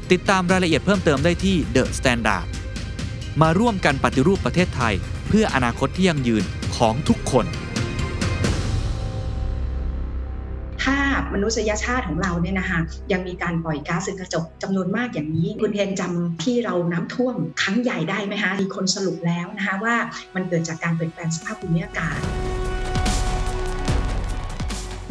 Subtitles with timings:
[0.11, 2.45] ติดตามรายละเอียดเพิ่มเติมได้ที่ The Standard
[3.41, 4.93] มาร่วมกันปฏิรูปประเทศไทย
[5.27, 6.43] เพื่ออนาคตที่ยั่งยืน
[6.77, 7.45] ของทุกคน
[10.83, 10.97] ถ้า
[11.33, 12.79] มนุษยชาติของเราเนี่ยนะคะ
[13.11, 19.95] ยังมีการปล่อยก๊าซเรือนกระจกจำนวนมากอย่างนี้ คุณเทนจำที่เราน้ำท่วมครั้งใหญ่ได้ไหมคะมีคนสรุปแล้วนะคะว่า
[20.35, 22.19] มันเกิดจากการเปลี่ยนแปลงสภาพภูมิอากาศ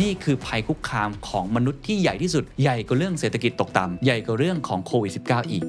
[0.03, 5.65] นี่คือภัยคุกคามของมนุษย์ที่ใหญ่ที่สุด ใหญ่กว่าเรื่องเศรษฐกิจตกต่ำ ใหญ่กว่าเรื่องของโควิด -19 อีก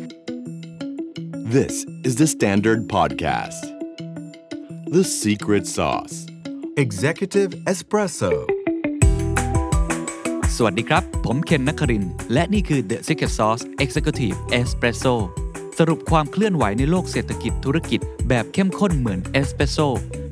[1.56, 1.74] This
[2.08, 3.62] is the Standard Podcast.
[4.96, 6.16] The Secret Sauce.
[6.86, 8.32] Executive Espresso.
[10.56, 15.16] สวัสดีครับ ผมเคนนักครินทร์และนี่คือ The Secret Sauce Executive Espresso
[15.80, 19.78] สรุปความเคลื่อนไหวในโลกเศรษฐกิจธุรกิจ แบบเข้มข้นเหมือนเอสเปรสโซ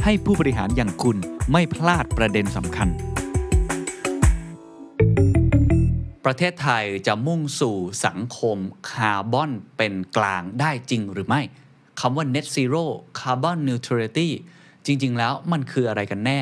[0.04, 1.18] ให้ผู้บริหารอย่างคุณ
[1.52, 2.90] ไม่พลาดประเด็นสำคัญ
[6.25, 8.57] ประเทศไทยจะมุ่งสู่สังคม
[8.91, 11.41] คาร์บอนเป็นกลางได้จริงหรือไม่
[12.00, 12.84] คำว่า net zero
[13.19, 14.29] carbon neutrality
[14.85, 16.41] จริง ๆ แล้วมันคืออะไรกันแน่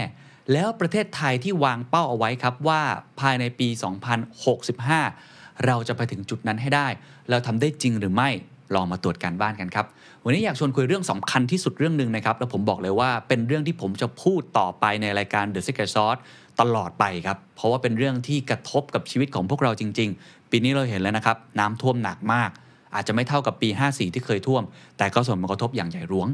[0.53, 2.81] แล้วประเทศไทยที่วางเป้าเอาไว้ครับว่า
[3.19, 3.67] ภายในปี
[4.87, 6.87] 2065 เราจะไปถึงจุดนั้นให้ได้
[7.29, 8.29] เราทำได้จริงหรือไม่
[8.75, 9.85] ลองมาตรวจการบ้านกันครับ
[10.23, 16.21] วันนี้อยากชวนคุยเรื่องสำคัญที่สุดเรื่องหนึ่งนะครับ แล้วผมบอกเลยว่าเป็นเรื่องที่ผมจะพูดต่อไปในรายการ The Secret Sauce
[16.61, 22.49] ตลอดไปครับ เพราะว่าเป็นเรื่องที่กระทบกับชีวิตของพวกเราจริง ๆ ปีนี้เราเห็นแล้วนะครับน้ำท่วมหนักมาก
[22.95, 24.63] อาจจะไม่เท่ากับปี 54 ที่เคยท่วม
[24.97, 26.27] แต่ก็ส่งผลกระทบอย่างใหญ่หลวง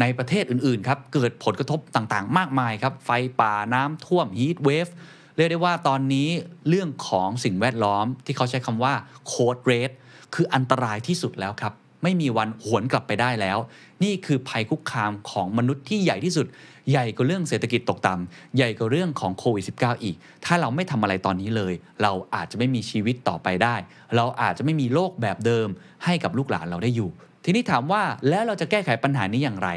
[0.00, 4.88] ในประเทศอื่นๆครับเกิดผลกระทบต่างๆ มากมายครับ ไฟป่าน้ำท่วมฮีทเวฟ
[5.36, 6.28] เรียกได้ว่าตอนนี้
[6.68, 8.94] เรื่องของสิ่งแวดล้อมที่เขาใช้คำว่า
[9.26, 9.90] โคดเรส
[10.34, 11.72] คืออันตรายที่สุดแล้วครับ
[12.02, 13.58] ไม่มีวันหวนกลับไปได้แล้ว
[14.04, 16.46] นี่คือภัยคุกคามของมนุษย์ที่ใหญ่ที่สุด
[16.90, 21.72] ใหญ่กว่าเรื่องเศรษฐกิจตกต่ำใหญ่กว่าเรื่องของโควิด -19 อีก ถ้าเราไม่ทำอะไรตอนนี้เลย
[22.02, 23.76] เราอาจจะไม่มีชีวิตต่อไปได้
[24.16, 25.68] เราอาจจะไม่มีโลกแบบเดิม
[26.04, 27.10] ให้กับลูกหลานเราได้อยู่
[27.44, 29.70] ทีนี้ถามว่าแล้วเราจะแก้ไขปัญหานี้อย่างไร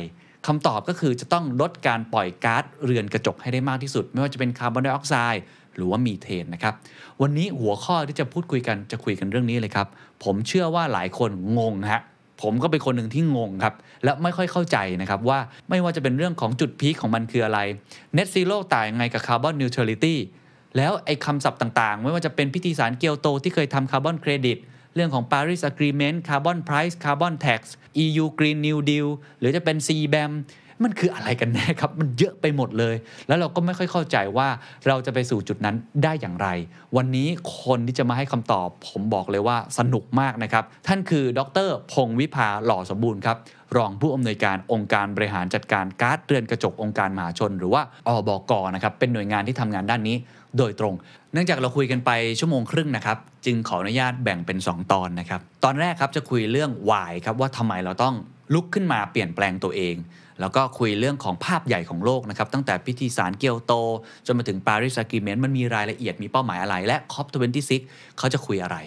[0.48, 5.42] คำตอบก็คือจะต้องลดการปล่อยก๊าซเรือนกระจกให้ได้มากที่สุด ไม่ว่าจะเป็นคาร์บอนไดออกไซด์
[5.76, 6.74] หรือว่ามีเทนนะครับ
[7.22, 9.88] วันนี้หัวข้อที่จะพูดคุยกันจะคุยกันเรื่องนี้เลยครับ
[10.24, 12.02] ผมเชื่อว่าหลายคนงงฮะ
[12.42, 17.60] ผมก็เป็นคนหนึ่งที่งงครับ และไม่ค่อยเข้าใจนะครับว่าไม่ว่าจะเป็นเรื่องของจุดพีคของมันคืออะไร
[18.18, 20.16] Net Zero ต่างยังไงกับ Carbon Neutrality
[20.78, 24.58] แล้วไอ้คำศัพท์ต่างๆ ไม่ว่าจะเป็นพิธีสารเกียวโตที่เคยทำคาร์บอนเครดิต
[24.96, 27.62] เรื่องของ Paris Agreement Carbon Price Carbon Tax
[28.04, 29.08] EU Green New Deal
[29.40, 30.32] หรือจะเป็น CBAM
[30.84, 32.96] มันคืออะไรกันแน่ครับ มันเยอะไปหมดเลย
[33.28, 34.48] แล้วเราก็ไม่ค่อยเข้าใจว่า
[34.88, 36.48] เราจะไปสู่จุดนั้นได้อย่างไร
[36.98, 37.28] วันนี้
[37.64, 43.38] คนที่จะมาให้คำตอบ ผมบอกเลยว่าสนุกมากนะครับ ท่านคือดรพงศ์วิภาหล่อสมบูรณ์ครับ
[43.78, 50.16] รองผู้อำนวยการองค์การบริหารจัดการก๊าซเรือนกระจกองค์การมหาชน หรือว่าอบกนะครับเป็นหน่วยงานที่ทำงานด้านนี้
[50.58, 50.94] โดยตรง
[51.34, 58.16] เนื่องจากเราคุยกันไปชั่วโมงครึ่งนะครับ จึงขออนุญาตแบ่งเป็น 2 ตอนนะครับ ตอนแรกครับจะคุยเรื่อง why ครับว่าทำไมเราต้อง
[58.54, 59.96] ลุกขึ้นมาเปลี่ยนแปลงตัวเอง
[60.40, 63.74] แล้วก็คุยเรื่องของภาพใหญ่ของโลกนะครับ ตั้งแต่พิธีสารเกียวโต
[64.26, 67.72] จนมาถึงปารีส a g ก e เมนต์มันมีรายละเอียดมีเป้าหมายอะไร และ COP26
[68.18, 68.78] เขาจะคุยอะไร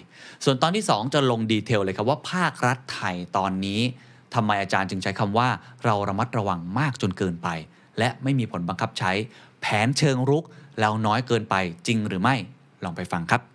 [0.44, 3.80] ส่วนตอนที่ 2 จะลงดีเทลเลยครับว่าภาครัฐไทยตอนนี้
[4.34, 5.48] ทำไมอาจารย์จึงใช้คำว่า
[5.84, 7.48] เราระมัดระวังมากจนเกินไป
[7.98, 9.12] และไม่มีผลบังคับใช้
[9.60, 10.44] แผนเชิงรุก
[10.80, 11.54] แล้วน้อยเกินไป
[11.86, 12.36] จริงหรือไม่
[12.84, 13.53] ลองไปฟังครับ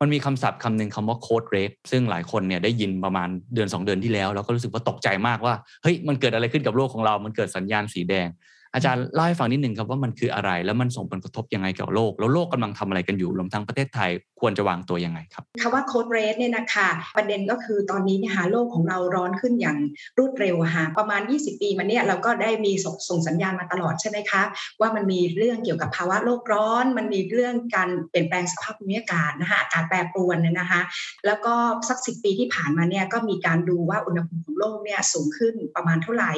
[0.00, 8.28] มันมีคำศัพท์คำหนึ่งคำว่าโคดเรฟซึ่งหลายคนเนี่ยได้ยินประมาณเดือน 2 เดือนที่แล้ว แล้วก็รู้สึกว่าตกใจมากว่าเฮ้ยมันเกิดอะไรขึ้นกับโลกของเรา มันเกิดสัญญาณสีแดง
[8.76, 19.78] อาจารย์เล่าให้ฟังนิดหนึ่งครับว่ามันคืออะไร แล้วมันส่งผลกระทบยังไงกับโลก แล้วโลกกำลังทำอะไรกันอยู่รวมทั้งประเทศไทยควรจะวางตัวยังไงครับคำว่าโคดเรสเนี่ยนะคะประเด็นก็คือตอนนี้นี่ยฮะโลกของเราร้อนขึ้นอย่าง
[20.18, 22.72] รวดเร็วฮะประมาณ 20 ปีมาเนี่ยเราก็ได้มี
[23.08, 24.42] ส่งสัญญาณมาตลอดใช่ไหมคะ
[24.80, 30.80] ว่ามันมีเรื่องเกี่ยวกับภาวะโลกร้อน มันมีเรื่องการเปลี่ยนแปลงสภาพภูมิอากาศนะคะอากาศแปรปรวนเนี่ยนะคะ
[31.26, 31.54] แล้วก็
[31.88, 36.32] สักสิปีที่ผ่านมาเนี่ยก็มีการดูว่าอุณหภูมิของโลกเนี่ยสูงขึ้นประมาณเท่าไหร่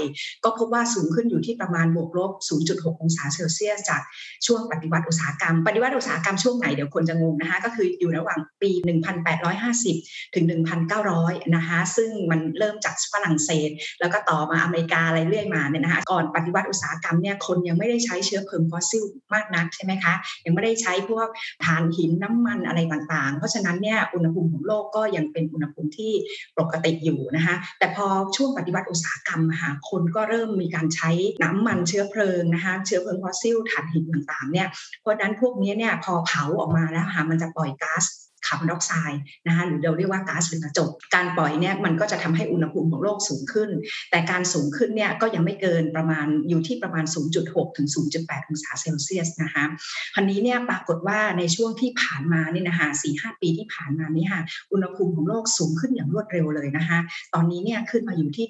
[0.44, 2.27] ก็พบว่าสูงขึ้นอยู่ที่ประมาณบวกลบ
[2.66, 4.02] 0.6 องศาเซลเซียส จาก
[4.46, 8.70] ช่วงปฏิวัติอุตสาหกรรม ปฏิวัติอุตสาหกรรมช่วงไหนเดี๋ยวคนจะงงนะคะก็คืออยู่ระหว่างปี
[9.52, 10.44] 1850 ถึง
[10.98, 13.70] 1,900 นะคะซึ่งมันเริ่มจากฝรั่งเศส
[14.00, 19.04] แล้วก็ต่อมาอเมริกาอะไรเรื่อยมาเนี่ยนะคะก่อนปฏิวัติอุตสาหกรรมเนี่ยคนยังไม่ได้ใช้เชื้อเพลิงฟอสซิล
[19.34, 20.14] มากนักใช่ไหมคะ
[20.44, 21.28] ยังไม่ได้ใช้พวก
[21.64, 26.12] ถ่านหินน้ำมันอะไรต่างๆ เพราะฉะนั้นเนี่ยอุณหภูมิของโลกก็ยังเป็นอุณหภูมิที่
[26.58, 31.10] ปกติอยู่นะคะแต่พอช่วงปฏิวัติอุตสาหกรรมค่ะคนก็เริ่มมีการใช้
[31.42, 32.17] น้ำมันเชื้อเพลิง
[32.54, 34.68] นะคะเชื้อเพลิงฟอสซิลถ่านหินต่างๆเนี่ย
[35.00, 38.04] เพราะนั้นพวกนี้เนี่ยพอเผาออกมาแล้วค่ะมันจะปล่อยก๊าซ
[38.46, 43.70] คาร์บอนไดออกไซด์นะคะหรือเราเรียกว่าก๊าซเรือนกระจก การปล่อยเนี่ยมันก็จะทำให้อุณหภูมิของโลกสูงขึ้น
[44.10, 47.04] แต่การสูงขึ้นเนี่ยก็ยังไม่เกินประมาณอยู่ที่ประมาณ
[47.40, 47.88] 0.6 ถึง
[48.18, 49.64] 0.8 องศาเซลเซียสนะคะ
[50.14, 52.88] คันนี้เนี่ยปรากฏว่าในช่วงที่ผ่านมานี่นะคะ
[53.18, 54.42] 4-5 ปีที่ผ่านมานี่ค่ะ
[54.72, 56.98] อุณหภูมิของโลกสูงขึ้นอย่างรวดเร็วเลยนะคะ
[57.34, 58.46] ตอนนี้เนี่ยขึ้นมาอยู่ที่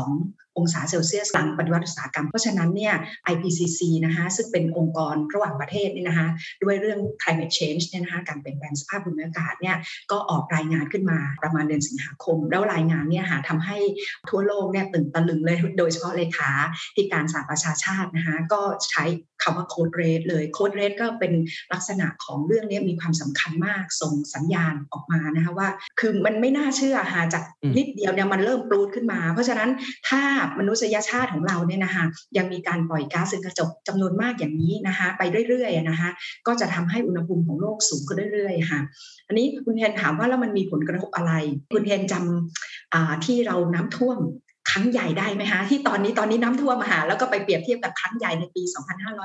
[0.00, 2.94] 1.2องศาเซลเซียสหลังปฏิวัติอุตสาหกรรม เพราะฉะนั้นเนี่ย
[3.32, 6.28] IPCC นะคะซึ่งเป็นองค์กรระหว่างประเทศนี่นะคะ
[6.62, 9.76] ด้วยเรื่อง climate change เนี่ยนะคะการเปลี่ยนแปลงสภาพภูมิอากาศเนี่ย
[10.10, 13.78] ก็ออกรายงานขึ้นมาประมาณเดือนสิงหาคม แล้วรายงานเนี่ยหาทำให้
[14.30, 16.50] ทั่วโลกเนี่ยตื่นตะลึงเลยโดยเฉพาะเลขา
[16.94, 18.60] ที่การสหประชาชาตินะคะก็
[18.90, 19.04] ใช้
[19.42, 21.32] คำว่าโคดเรทเลยโคดเรทก็เป็น
[21.72, 25.68] ลักษณะของเรื่องนี้มีความสำคัญมากส่งสัญญาณออกมานะคะว่า
[26.00, 27.42] คือมันไม่น่าเชื่อหาจาก
[27.76, 29.70] นิดเดียวเนี่ยมันเริ่มปลูดขึ้นมา เพราะฉะนั้น
[30.08, 30.22] ถ้า
[30.58, 32.04] มนุษยชาติของเราเนี่ยนะคะ
[32.36, 36.08] ยังมีการปล่อยก๊าซเรือนกระจกจำนวนมากอย่างนี้นะคะไปเรื่อยๆนะคะ
[36.46, 38.80] ก็จะทำให้อุณหภูมิของโลกสูงขึ้นเรื่อยๆค่ะ
[39.28, 41.32] อันนี้คุณเทนถามว่าแล้วมันมีผลกระทบอะไร
[41.72, 44.18] คุณเทนจำที่เราน้ำท่วม
[44.72, 48.62] ครั้งใหญ่ได้ไหมคะที่ตอนนี้ตอนนี้น้ำท่วมมาหาแล้วก็ไปเปรียบเทียบกับครั้งใหญ่ในปี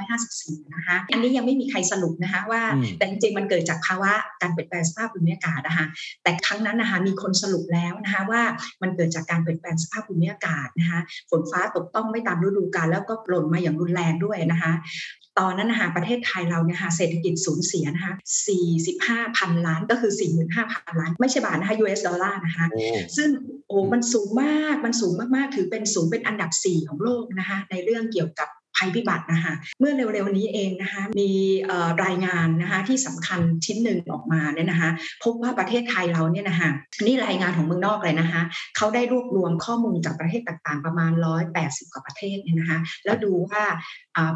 [0.05, 2.61] 2554 นะคะอันนี้ยังไม่มีใครสรุปนะคะว่า
[2.97, 4.11] แต่จริงๆมันเกิดจากภาวะ
[4.41, 5.85] การเปลี่ยนแปลงสภาพภูมิอากาศนะคะ
[6.23, 8.41] แต่ครั้งนั้นนะคะมีคนสรุปแล้วนะคะว่า
[8.81, 10.99] มันเกิดจากการเปลี่ยนแปลงสภาพภูมิอากาศนะคะ
[11.29, 14.71] ฝนฟ้าตกต้องไม่ตามฤดูกาลแล้วก็หล่นมาอย่างรุนแรงด้วยนะคะ
[15.39, 18.13] ตอนนั้นนะคะประเทศไทยเราเนี่ยค่ะเศรษฐกิจสูญเสียนะคะ
[18.75, 20.11] 45 พันล้านก็คือ
[20.55, 22.65] 45,000ล้าน ไม่ใช่บาทนะคะ US ดอลลาร์นะคะ
[23.17, 23.29] ซึ่ง
[23.67, 31.31] โอ้มันสูงมากมันสูงมากๆ ถือเป็นสูงเป็นอันดับ 4 ของโลกนะคะในเรื่องเกี่ยวกับ ภัยพิบัตินะคะเมื่อเร็วๆนี้เองนะคะมี
[32.03, 34.89] รายงานนะคะที่สำคัญชิ้นหนึ่งออกมาเนี่ยนะคะ
[35.24, 36.69] พบว่าประเทศไทยเราเนี่ยนะคะ
[37.06, 38.41] นี่รายงานของเมืองนอกเลยนะคะ
[38.77, 41.12] เขาได้รวบรวมข้อมูลจากประเทศต่างๆ ประมาณ
[41.53, 43.63] 180 กว่าประเทศเนี่ยนะคะแล้วดูว่า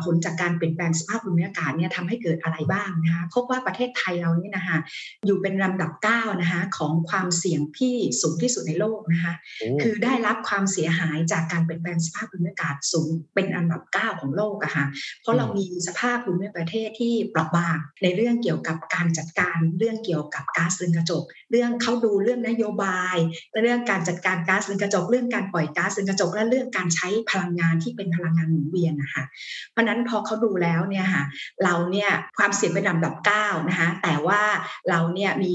[0.04, 4.78] ผลจากการเปลี่ยนแปลงสภาพภูมิอากาศเนี่ยทำให้เกิดอะไรบ้างนะคะพบว่าประเทศไทยเราเนี่ยนะคะ
[5.26, 9.34] อยู่เป็นลำดับ9นะคะของความเสี่ยงที่สูงที่สุดในโลกนะคะ
[9.82, 14.86] คือได้รับความเสียหายจากการเปลี่ยนแปลงสภาพภูมิอากาศสูงเป็นอันดับ 9 ของโลกอะค่ะ
[15.22, 23.16] เพราะเรามีสภาพภูมิประเทศที่เปราะบางในเรื่องเกี่ยวกับการจัดการเรื่องเกี่ยวกับก๊าซเรือนกระจก เรื่องเขาดูเรื่องนโยบาย
[23.62, 29.24] เรื่องการจัดการก๊าซเรือนกระจก เรื่องการปล่อยก๊าซเรือนกระจกและเรื่องการใช้พลังงานที่เป็นพลังงานหมุนเวียนนะคะ
[29.72, 31.24] เพราะนั้นพอเขาดูแล้วเนี่ยค่ะ
[31.64, 34.42] เราเนี่ยความเสี่ยงเป็นลำดับ9นะคะแต่ว่า
[34.90, 35.54] เราเนี่ยมี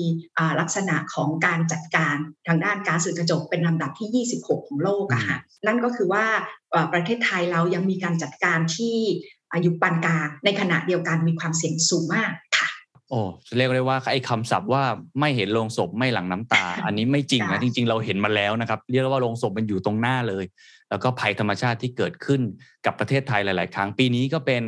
[0.61, 2.16] ลักษณะของการจัดการ
[2.47, 6.25] ทางด้านก๊าซเรือนกระจกเป็นลำดับที่ 26 ของโลกอะค่ะนั่นก็คือว่า
[6.92, 8.96] ประเทศไทยเรายังมีการจัดการที่
[9.52, 12.68] อายุปานกลางในขณะเดียวกันมีความเสี่ยงสูงมากค่ะ
[13.11, 13.20] โอ้
[13.56, 14.82] เรียกได้ว่าไอ้คำศัพท์ว่า
[15.20, 20.44] ไม่เห็นโลงศพไม่หลังน้ำตา อันนี้ไม่จริงนะจริง ๆ เราเห็นมาแล้วนะครับ เรียกว่าโลงศพมันอยู่ตรงหน้าเลย
[20.90, 22.40] แล้วก็ภัยธรรมชาติที่เกิดขึ้น
[22.87, 24.62] กับประเทศไทยหลาย ๆ ครั้งปีนี้ก็เป็น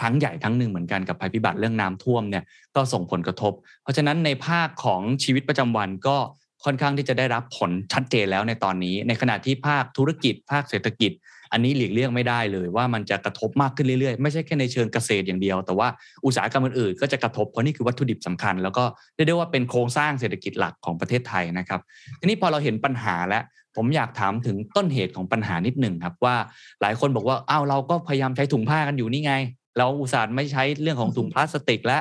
[0.00, 2.44] ครั้งใหญ่ครั้งหนึ่งเหมือนกันกับภัยพิบัติเรื่องน้ำท่วมเนี่ย
[2.76, 3.52] ก็ส่งผลกระทบ
[3.82, 6.16] เพราะฉะนั้นในภาคของชีวิตประจำวันก็
[6.64, 11.12] ค่อนข้างที่จะได้รับผลชัดเจนแล้วในตอนนี้ ในขณะที่ภาคธุรกิจ ภาคเศรษฐกิจ
[11.52, 15.88] อันนี้หลีกเลี่ยงไม่ได้เลยว่ามันจะกระทบมากขึ้นเรื่อยๆ ไม่ใช่แค่ในเชิงเกษตรอย่างเดียว แต่ว่า
[16.24, 21.80] อุตสาหกรรมอื่นๆก็จะกระทบเพราะนี่คือวัตถุดิบสำคัญ แล้วก็เรียกได้ว่าเป็นโครงสร้างเศรษฐกิจหลักของประเทศไทยนะครับ
[22.20, 23.40] ทีนี้พอเราเห็นปัญหาและ
[23.76, 26.36] ผมอยากถามถึงต้นเหตุของปัญหานิดหนึ่งครับว่า
[26.82, 29.34] หลายคนบอกว่าอ้าวเราก็พยายามใช้ถุงผ้ากันอยู่นี่ไง
[29.78, 31.98] เราอุตส่าห์ไม่ใช้เรื่องของถุงพลาสติกและ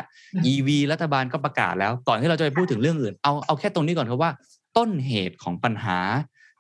[0.52, 4.32] EV รัฐบาลก็ประกาศแล้ว ก่อนที่เราจะไปพูดถึงเรื่องอื่น เอาเอาแค่ตรงนี้ก่อนครับว่า
[4.78, 6.00] ต้นเหตุของปัญหา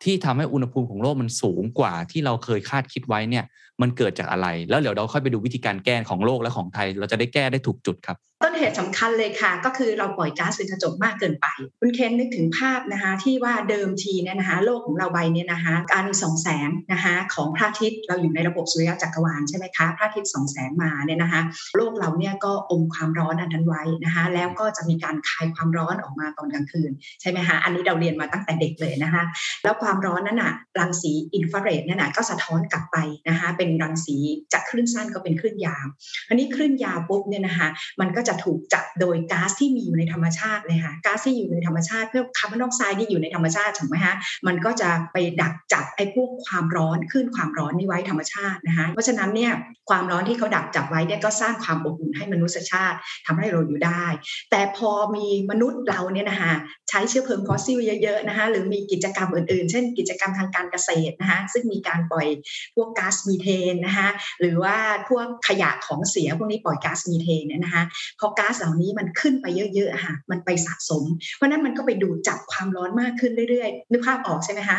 [0.03, 3.45] ที่ทำให้อุณหภูมิของโลกมันสูงกว่าที่เราเคยคาดคิดไว้เนี่ย
[3.81, 11.47] มันเกิดจากอะไร แล้วเดี๋ยวเราค่อยไปดูวิธีการแก้ของโลกและของไทย เราจะได้แก้ได้ถูกจุดครับ ต้นเหตุสำคัญเลยค่ะ ก็คือเราปล่อยก๊าซเรือนกระจกมากเกินไป
[11.79, 21.41] คุณเคนนึกถึงภาพนะคะที่ว่าเดิมทีเนี่ยนะคะโลกของเราใบเนี่ยนะคะการส่องแสงนะคะของพระอาทิตย์เราอยู่ในระบบสุริยะจักรวาลใช่ไหมคะพระอาทิตย์ส่องแสงมาเนี่ยนะคะ
[21.75, 29.23] โลกเราเนี่ยก็อมความร้อนอันนั้นไว้นะคะแล้วก็จะมีการคายความร้อนออกมาตอนกลางคืนใช่ไหมคะอันนี้เราเรียนมาตั้งแต่เด็กเลยนะคะ
[29.63, 32.97] แล้วความร้อนนั้นน่ะรังสีอินฟราเรดนั่นน่ะก็สะท้อนกลับไป
[33.29, 34.17] นะคะเป็น็นรังสี
[34.53, 35.85] จากคลื่นสั้นก็เป็นคลื่นยาว
[36.29, 37.67] อันนี้คลื่นยาวปุ๊บเนี่ยนะคะ
[38.01, 44.15] มันก็จะถูกจับโดยก๊าซที่มีอยู่ในธรรมชาติเลยค่ะก๊าซที่อยู่ในธรรมชาติเพื่อคาร์บอนไดออกไซด์ที่อยู่ในธรรมชาติถูกไหมคะ
[44.47, 49.51] มันก็จะไปดักจับไอ้พวกความร้อนคลื่นความร้อนนี่ไว้ธรรมชาตินะคะเพราะฉะนั้นเนี่ย
[49.89, 52.97] ความร้อนที่เขาดักจับไว้เนี่ยก็สร้างความอบอุ่นให้มนุษยชาติ
[53.27, 54.05] ทำให้เราอยู่ได้
[54.51, 56.53] แต่พอมีมนุษย์เราเนี่ยนะคะ
[56.89, 62.27] ใช้เชื้อเพลิงฟอสซิลเยอะๆนะคะหรือมีกิจกรรมอื่นๆ เช่น กิจกรรมทางการเกษตรนะคะซึ่งมีการปล่อย
[62.75, 64.75] พวกก๊าซมีเทนนะคะหรือว่า
[65.09, 67.83] พวกขยะของเสียพวกนี้ปล่อยก๊าซมีเทนเนี่ยนะคะ
[68.19, 71.03] พอก๊าซเหล่านี้มันขึ้นไปเยอะๆค่ะมันไปสะสม
[71.35, 74.77] เพราะนั้นมันก็ไปดูดจับความร้อนมากขึ้นเรื่อยๆนึกภาพออกใช่ไหมคะ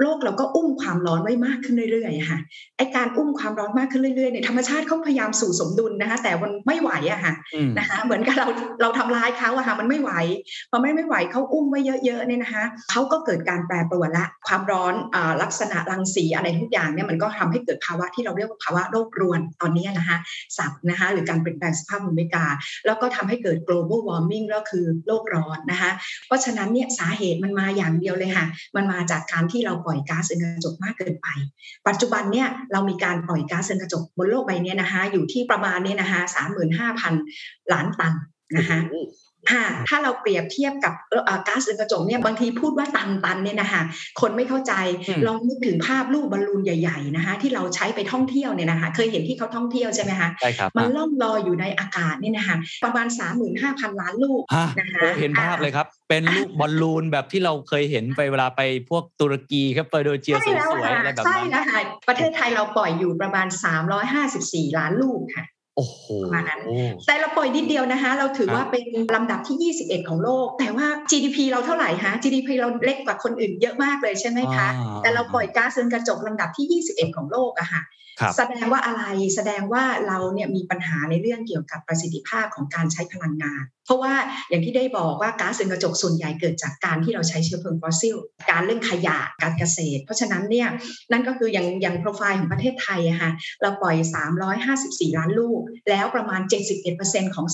[0.00, 2.38] โลกเราก็อุ้มความร้อนไว้มากขึ้นเรื่อยๆค่ะ
[2.76, 8.46] ไอการอุ้มความร้อนมากขึ้นเรื่อยๆเนี่ยธรรมชาติเขาพยายามสู่สมดุลนะคะ แต่มันไม่ไหวอะค่ะอืมนะคะ เหมือนกับเรา
[8.80, 10.12] เราทำร้ายเขาอะค่ะมันไม่ไหว
[10.70, 20.16] พอไม่ไม่ไหวเขาอุ้มไว้เยอะๆเนี่ยนะคะเขาก็เกิดการแปรปรวนละความร้อนอ่าลักษณะรังสีอะไรทุกอย่างเนี่ยมันก็ทำให้เกิดภาวะที่เราเรียกว่าภาวะโลกรวนตอนนี้นะคะ
[20.58, 22.54] สับนะคะหรือการเปลี่ยนแปลงสภาพภูมิอากาศ
[22.86, 25.90] แล้วก็ทำให้เกิด global warming ก็คือโลกร้อนนะคะ
[26.26, 31.28] เพราะฉะนั้นเนี่ยสาเหตุมันมาอย่างเดียวเลยค่ะ มันมาจากการที่เราปล่อยก๊าซเรือนกระจกมากเกินไป
[31.88, 37.14] ปัจจุบันเนี่ยเรามีการปล่อยก๊าซเรือนกระจกบนโลกใบนี้นะคะอยู่ที่ประมาณเนี่ยนะคะสามหมื่นห้าพัน
[37.72, 38.14] ล้านตัน
[38.56, 38.78] นะคะ
[39.52, 43.82] ค่ะถ้าเราเปรียบเทียบกับเอ่อก๊าซเรือนกระจกเนี่ยบางทีพูดว่าตันตันเนี่ยนะคะ
[44.20, 44.72] คนไม่เข้าใจ
[45.08, 53.06] อืมลองนึกถึงภาพลูกบอลลูนใหญ่ๆนะคะที่เราใช้ไปท่องเที่ยวเนี่ยนะคะเคยเห็นที่เขาท่องเที่ยวใช่ไหมคะใช่ครับมันล่องลอยอยู่ในอากาศเนี่ยนะคะประมาณ
[53.54, 63.46] 35,000 ล้านลูกฮะนะคะโอ้เห็นภาพเลยครับ เป็นลูกบอลลูนแบบที่เราเคยเห็นไปเวลาไปพวกตุรกีครับไปโดยเจียสใช่แล้ววยๆค่ะอะไรแบบใช่นั้นแล้วค่ะประเทศไทยเราปล่อยอยู่ประมาณ
[64.12, 65.44] 354 ล้านลูกค่ะ
[65.76, 66.60] โอ้โหประมาณนั้น
[67.06, 68.84] แต่เราปล่อยนิดเดียวนะคะ เราถือว่าเป็น
[69.14, 79.02] ลำดับที่ 21 ของโลก แต่ว่า GDP เราเท่าไหร่ฮะ GDP เราเล็กกว่าคนอื่นเยอะมากเลยใช่ไหมคะอ่าแต่เราปล่อยก๊าซเรือนกระจกลำดับที่ 21 ของโลกอะค่ะครับ แสดงว่าอะไร
[79.34, 84.14] แสดงว่าเราเนี่ยมีปัญหาในเรื่องเกี่ยวกับประสิทธิภาพของการใช้พลังงาน เพราะว่า
[84.48, 88.16] อย่างที่ได้บอกว่าก๊าซเรือนกระจกส่วนใหญ่เกิดจากการที่เราใช้เชื้อเพลิงฟอสซิล
[88.50, 90.68] การเรื่องขยะการเกษตร เพราะฉะนั้นเนี่ย
[91.12, 93.30] นั่นก็คืออย่างอย่างโปรไฟล์ของประเทศไทยอะค่ะ
[93.62, 93.96] เราปล่อย
[94.56, 95.60] 354 ล้านลูก
[95.90, 96.40] แล้วประมาณ
[96.88, 97.46] 71%ของ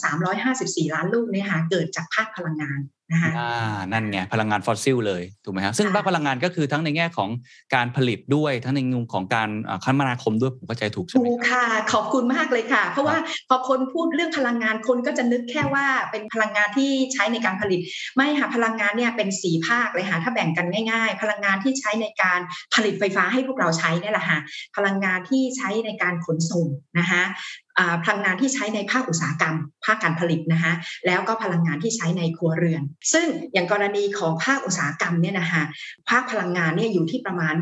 [0.45, 2.81] 354 ล้านลูกเนี่ยค่ะเกิดจากภาคพลังงาน
[3.13, 7.29] นะคะอ่านั่นไงพลังงานฟอสซิลเลยถูกไหมครับซึ่งค่ะภาคพลังงานก็คือทั้งในแง่ของ
[7.75, 13.17] การผลิตด้วยทั้งในมุมของการอ่าคมนาคมด้วยผมเข้าใจถูกใช่ไหมถูกครับค่ะ ขอบคุณมากเลยค่ะ เพราะว่า
[13.49, 17.81] พอคนพูดเรื่องพลังงานคนก็จะนึกแค่ว่าเป็นพลังงานที่ใช้ในการผลิต
[18.17, 22.41] ไม่ค่ะพลังงานเนี่ยเป็นสีภาคเลยค่ะถ้าแบ่งกันง่าย ๆ พลังงานที่ใช้ในการ
[22.75, 24.39] ผลิตไฟฟ้าให้พวกเราใช้เนี่ยแหละค่ะ
[24.77, 26.67] พลังงานที่ใช้ในการขนส่ง
[26.99, 27.66] นะคะอ่า
[28.05, 30.73] พลังงานที่ใช้ในภาคอุตสาหกรรม ภาคการผลิตนะคะ
[31.07, 35.63] แล้วก็พลังงานที่ใช้ในครัวเรือน ซึ่งอย่างกรณีของภาคอุตสาหกรรมเนี่ยนะคะ
[36.11, 37.55] ภาคพลังงานเนี่ยอยู่ที่ประมาณ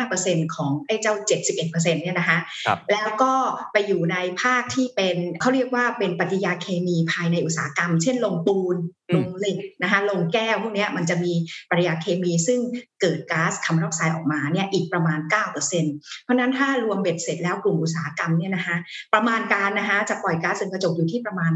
[0.00, 1.14] 25%ของไอ้เจ้า
[1.48, 3.32] 71%เนี่ยนะคะครับแล้วก็
[3.72, 8.76] ไปอยู่ในภาคที่เป็นเขาเรียกว่าเป็นปฏิกิริยาเคมีภายในอุตสาหกรรม เช่นลงปูน
[9.10, 11.32] อืลมงเหล็กนะคะโรงแก้วพวกเนี้ยมันจะมี
[11.70, 12.60] ปฏิกิริยาเคมีซึ่ง
[13.00, 18.76] เกิดก๊าซคาร์บอนไดออกไซด์ออกมาเนี่ยอีกประมาณ 9%เพราะฉะนั้นถ้ารวมเบ็ดเสร็จแล้วกลุ่มอุตสาหกรรมเนี่ยนะคะ
[19.14, 21.52] ประมาณการนะคะจะปล่อยก๊าซเรือนกระจกอยู่ที่ประมาณ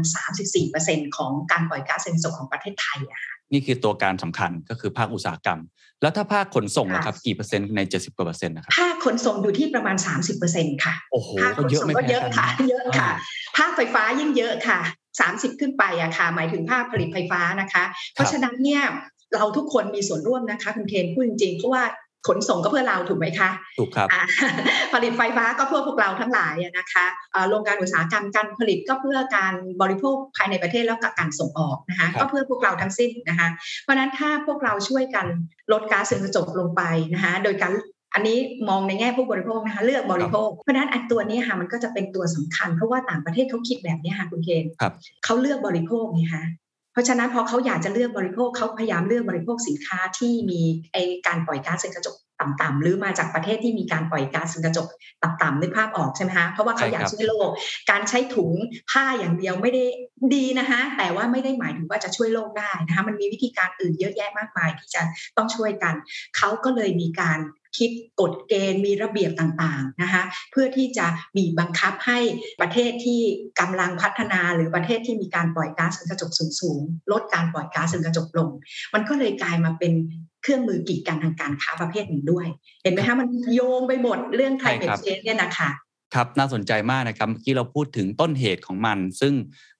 [0.57, 5.59] 34%ของการปล่อยก๊าซเรือนกระจกของประเทศไทยอะค่ะนี่คือตัวการสำคัญก็คือภาคอุตสาหกรรม
[6.01, 9.95] แล้วถ้าภาคขนส่งค่ะล่ะครับกี่เปอร์เซ็นต์ใน 70กว่าเปอร์เซ็นต์นะครับภาคขนส่งอยู่ที่ประมาณ
[10.39, 13.11] 30%ค่ะโอ้โหภาคขก็นเยอะ ก็เยอะไม่แพ้กันค่ะเยอะค่ะอ่า
[13.57, 14.79] ภาคไฟฟ้ายิ่งเยอะค่ะ
[15.19, 17.83] 30 ขึ้นไปอะค่ะ หมายถึงภาคผลิตไฟฟ้านะคะ
[18.13, 18.83] เพราะฉะนั้นเนี่ย
[19.33, 21.83] เราทุกคนมีส่วนร่วมนะคะคุณเคนพูดจริงๆเพราะว่า
[22.27, 23.49] ขนส่งก็เพื่อเราถูกไหมคะ
[23.79, 24.21] ถูกครับอ่า
[24.93, 33.47] ผลิตไฟฟ้าก็เพื่อพวกเราทั้งหลายอะนะคะอ่าโรงการอุตสาหกรรมการผลิตก็เพื่อการบริโภคภายในประเทศแล้วก็การส่งออกนะคะครับก็เพื่อพวกเราทั้งสิ้นนะคะ
[33.83, 35.25] เพราะฉะนั้นถ้าพวกเราช่วยกัน
[35.71, 36.81] ลดก๊าซเรือนกระจกลงไป
[37.13, 37.73] นะคะโดยการ
[38.15, 38.37] อันนี้
[38.69, 44.93] มองในแง่ผู้บริโภคนะคะเลือกบริโภค เพราะฉะนั้นอันตัวนี้ค่ะมันก็จะเป็นตัวสำคัญ เพราะว่าต่างประเทศเขาคิดแบบนี้ค่ะคุณเคนครับ
[45.25, 46.43] เขาเลือกบริโภคไงคะ
[46.93, 50.61] เพราะฉะนั้นพอเขาอยากจะเลือกบริโภคเขาพยายามเลือกบริโภคสินค้าที่มี
[50.93, 50.97] ไอ
[51.27, 54.87] การปล่อยก๊าซเรือนกระจกต่ำๆหรือมาจากประเทศที่มีการปล่อยก๊าซเรือนกระจก
[55.23, 57.49] ต่ำๆนึกภาพออกใช่ไหมคะเพราะว่าเขาอยากช่วยโลก
[57.91, 58.51] การใช้ถุง
[58.91, 59.83] ผ้าอย่างเดียวไม่ได้
[60.33, 65.01] ดีนะคะแต่ว่าไม่ได้หมายถึงว่าจะช่วยโลกได้นะคะมันมีวิธีการอื่นเยอะแยะมากมายที่จะ
[65.37, 65.93] ต้องช่วยกัน
[66.37, 67.39] เขาก็เลยมีการ
[67.77, 72.19] คิดกฎเกณฑ์มีระเบียบต่างๆนะคะเพื่อที่จะมีบังคับให้
[72.61, 73.21] ประเทศที่
[73.59, 78.49] กำลังพัฒนาหรือประเทศที่มีการปล่อยก๊าซเรือนกระจกสูงๆลดการปล่อยก๊าซเรือนกระจกลง
[78.93, 79.93] มันก็เลยกลายมาเป็น
[80.41, 82.47] เครื่องมือกีดกันทางการค้าประเภทหนึ่งด้วย
[82.83, 85.69] เห็นไหมคะมันโยงไปหมดเรื่อง climate change เนี่ยนะคะ
[86.13, 89.33] ครับน่าสนใจมากนะครับเมื่อกี้เราพูดถึงต้นเหตุของมัน ซึ่ง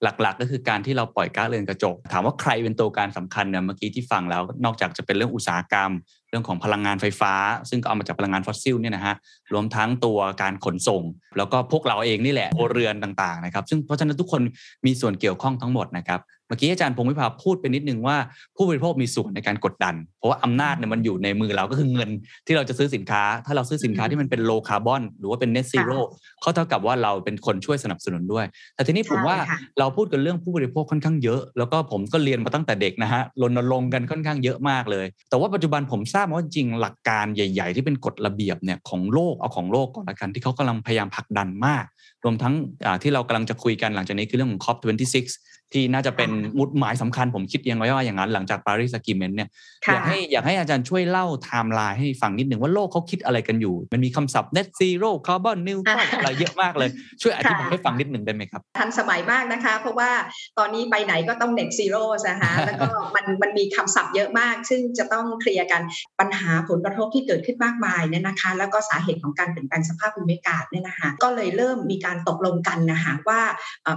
[0.03, 5.91] หลักๆ ก็คือการที่เราปล่อยก๊าซเรือนกระจก ถามว่าใครเป็นตัวการสำคัญเนี่ยเมื่อกี้ที่ฟังแล้วนอกจากจะเป็นเรื่องอุตสาหกรรม
[6.29, 7.33] เรื่องของพลังงานไฟฟ้า
[7.69, 9.15] ซึ่งก็เอามาจากพลังงานฟอสซิลเนี่ยนะฮะ
[9.53, 11.03] รวมทั้งตัวการขนส่ง
[11.37, 14.41] แล้วก็พวกเราเองนี่แหละครัวเรือนต่างๆนะครับซึ่งเพราะฉะนั้นทุกคน
[14.85, 16.19] มีส่วนเกี่ยวข้องทั้งหมดนะครับ
[16.53, 18.17] เมื่อกี้อาจารย์พงศ์วิภาพูดไปนิดนึงว่า
[18.55, 22.09] ผู้บริโภคมีส่วนในการกดดัน เพราะว่าอำนาจเนี่ยมันอยู่ในมือเราก็คือเงิน
[22.45, 25.97] ที่เราจะซื้อสินค้า ถ้าเราซื้อสินค้าที่มันเป็นโลคาร์บอนหรือว่าเป็นเน t ซีโร่
[26.41, 28.45] เขาเท่ากับว่าเราเป็นคนช่วยสนับสนุนด้วย
[28.75, 29.37] แต่ทีนี้ผมว่า
[29.79, 41.85] เราพูดกันเรื่องผู้บริโภคค่อนข้างเยอะ แล้วก็ผมก็เรียนมาตั้งแต่เด็กนะฮะรณรงค์กันค่อนข้างเยอะมากเลย แต่ว่าปัจจุบันผมทราบว่าจริงหลักการใหญ่ ๆ ที่เป็นกฎระเบียบเนี่ยของโลกเอาของโลกก่อนละกันที่เขากำลังพยายามผลักดันมาก
[42.25, 42.53] รวมทั้ง
[43.01, 45.27] ที่เรากำลังจะคุยกันหลังจากนี้คือเรื่องของ COP26
[45.73, 49.49] ที่น่าจะเป็นหมุดหมายสำคัญผมคิดยังไงว่าอย่างนั้น หลังจาก Paris Agreement เนี่ย
[49.91, 56.89] อยากให้อยากให้อาจารย์ช่วยเล่าไทม์ไลน์ให้ฟังนิดหนึ่งว่าโลกเขาคิดอะไรกันอยู่ มันมีคำศัพท์ net zero carbon neutral อะไรเยอะมากเลย
[57.21, 60.11] ช่วยอธิบายให้ฟังนิดหนึ่งได้ไหมครับ ทันสมัยมากนะคะ เพราะว่า
[60.57, 65.81] ตอนนี้ไปไหนก็ต้อง net zero นะคะแล้วก็มันมันมีคำศัพท์เยอะมาก ซึ่งจะต้องเคลียร์กัน
[66.19, 73.41] ปัญหาผลกระทบที่เกิดขึ้นมากมายเนี่ยนะคะ แล้วก็สาเหตุของการเปลี่ยนแปลงสภาพภูมิอากาศเนี่ยนะคะก็เลยเริ่มมีการตกลงกันนะคะว่า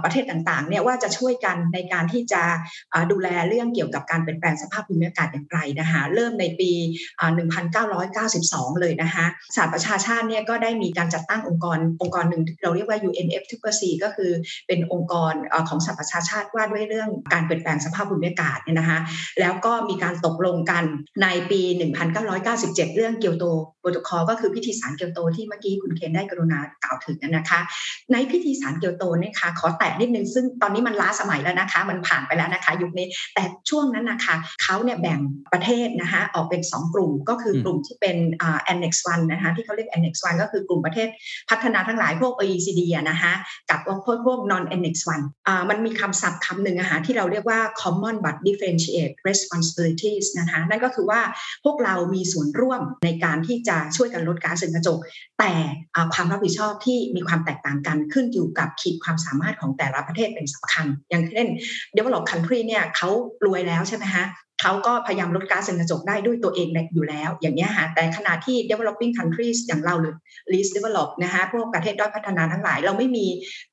[0.03, 2.41] ประเทศต่างๆเนี่ยว่าจะช่วยกันในการที่จะ
[3.11, 6.71] ดูแลเรื่องเกี่ยวกับการเปลี่ยนแปลงสภาพภูมิอากาศอย่างไรนะคะเริ่มในปี
[7.55, 14.31] 1992 เลยนะคะสหประชาชาติเนี่ยก็ได้มีการจัดตั้งองค์กรองค์กรหนึ่งเราเรียกว่า UNFCCC ก็คือ
[14.67, 15.33] เป็นองค์กร
[15.69, 18.99] ของสหประชาชาติว่าด้วยเรื่องการเปลี่ยนแปลงสภาพภูมิอากาศเนี่ยนะคะ
[19.39, 20.83] แล้วก็มีการตกลงกัน
[21.23, 21.61] ในปี
[22.25, 23.45] 1997 เรื่องเกียวโต
[23.79, 27.59] โปรโตคอลก็คือพิธีสารเกียวโตที่เมื่อกี้คุณเคนได้กรุณากล่าวถึงนะคะ
[28.13, 35.19] ในพิธีสารเกียวโตเนี่ยค่ะขอแตะนิดนึงซึ่งตอนนี้มันล้าสมัยแล้วนะคะ มันผ่านไปแล้วนะคะ ยุคนี้แต่ช่วงนั้นนะคะเขาเนี่ยแบ่ง
[35.53, 41.07] ประเทศนะคะออกเป็น 2 กลุ่มก็คือกลุ่มที่เป็นอ่า annex 1นะคะที่เขาเรียก annex 1ก็คือกลุ่มประเทศ
[41.49, 43.33] พัฒนาทั้งหลายพวก OECD นะคะ
[43.69, 51.21] กับพวกพวก non annex 1อ่ามันมีคำศัพท์คำหนึ่งนะคะที่เราเรียกว่า common but differentiate responsibilities นะคะนั่นก็คือว่า
[51.65, 54.99] พวกเรามีส่วนร่วมในการที่จะช่วยกันลดก๊าซเรือนกระจก
[55.39, 55.53] แต่
[56.13, 61.47] ความรับผิดชอบที่มีความแตกต่างกันขึ้นอยู่กับขีดความสามารถของแต่ละประเทศเป็นสำคัญ อย่างเช่น
[61.97, 63.09] develop country เนี่ยเขา
[63.45, 64.25] รวยแล้วใช่ไหมฮะ
[64.61, 70.15] เขาก็พยายามลดก๊าซเรือนกระจกได้ด้วยตัวเองอยู่แล้ว อย่างนี้ฮะแต่ขณะที่ developing countries อย่างเราหรือ
[70.51, 73.25] least develop นะคะพวกประเทศด้อยพัฒนาทั้งหลาย เราไม่มี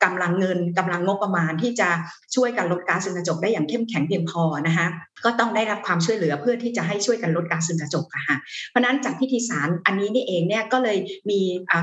[0.04, 1.88] กำลังเงินกำลังงบประมาณที่จะ
[2.34, 4.86] ช่วยกันลดก๊าซเรือนกระจกได้อย่างเข้มแข็งเพียงพอนะคะ
[5.24, 8.36] ก็ต้องได้รับความช่วยเหลือเพื่อที่จะให้ช่วยกันลดก๊าซเรือนกระจกค่ะ
[8.70, 10.98] เพราะนั้นจากพิธีสารอันนี้นี่เองเนี่ยก็เลย
[11.30, 11.40] มี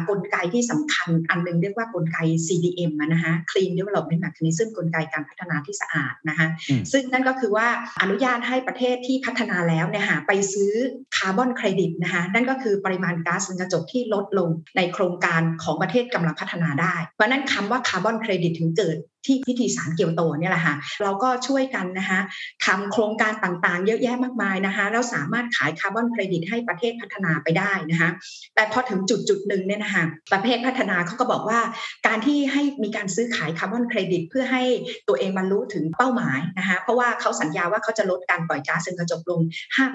[0.09, 6.47] กลไกที่สำคัญอันนึงเรียกว่ากลไก CDM นะคะ Clean Development Mechanism กลไกการพัฒนาที่สะอาดนะคะ
[6.91, 7.67] ซึ่งนั่นก็คือว่า
[8.01, 10.71] อนุญาตให้ประเทศที่พัฒนาแล้วเนี่ยไปซื้อ
[11.17, 22.19] คาร์บอนเครดิตนะคะนั่นก็คือปริมาณก๊าซเรือนกระจกที่ลดลงในโครงการของประเทศกำลังพัฒนาได้ เพราะนั้นคำว่าคาร์บอนเครดิตถึงเกิด ที่พิธีสารเกียวโตเนี่ยแหละค่ะเราก็ช่วยกันนะคะ
[22.65, 28.09] ทำโครงการต่างๆ เยอะแยะมากมายนะคะแล้วสามารถขายคาร์บอนเครดิตให้ประเทศพัฒนาไปได้นะคะ
[28.55, 30.03] แต่พอถึงจุดจุดหนึ่งเนี่ยนะคะ
[30.33, 31.59] ประเทศพัฒนาเขาก็บอกว่า
[32.07, 34.63] การที่ให้มีการซื้อขายคาร์บอนเครดิต เพื่อให้
[35.07, 39.41] ตัวเองบรรลุถึงเป้าหมายนะคะเพราะว่าเขาสัญญาว่าเขาจะลดการปล่อยก๊าซเรือนกระจกลง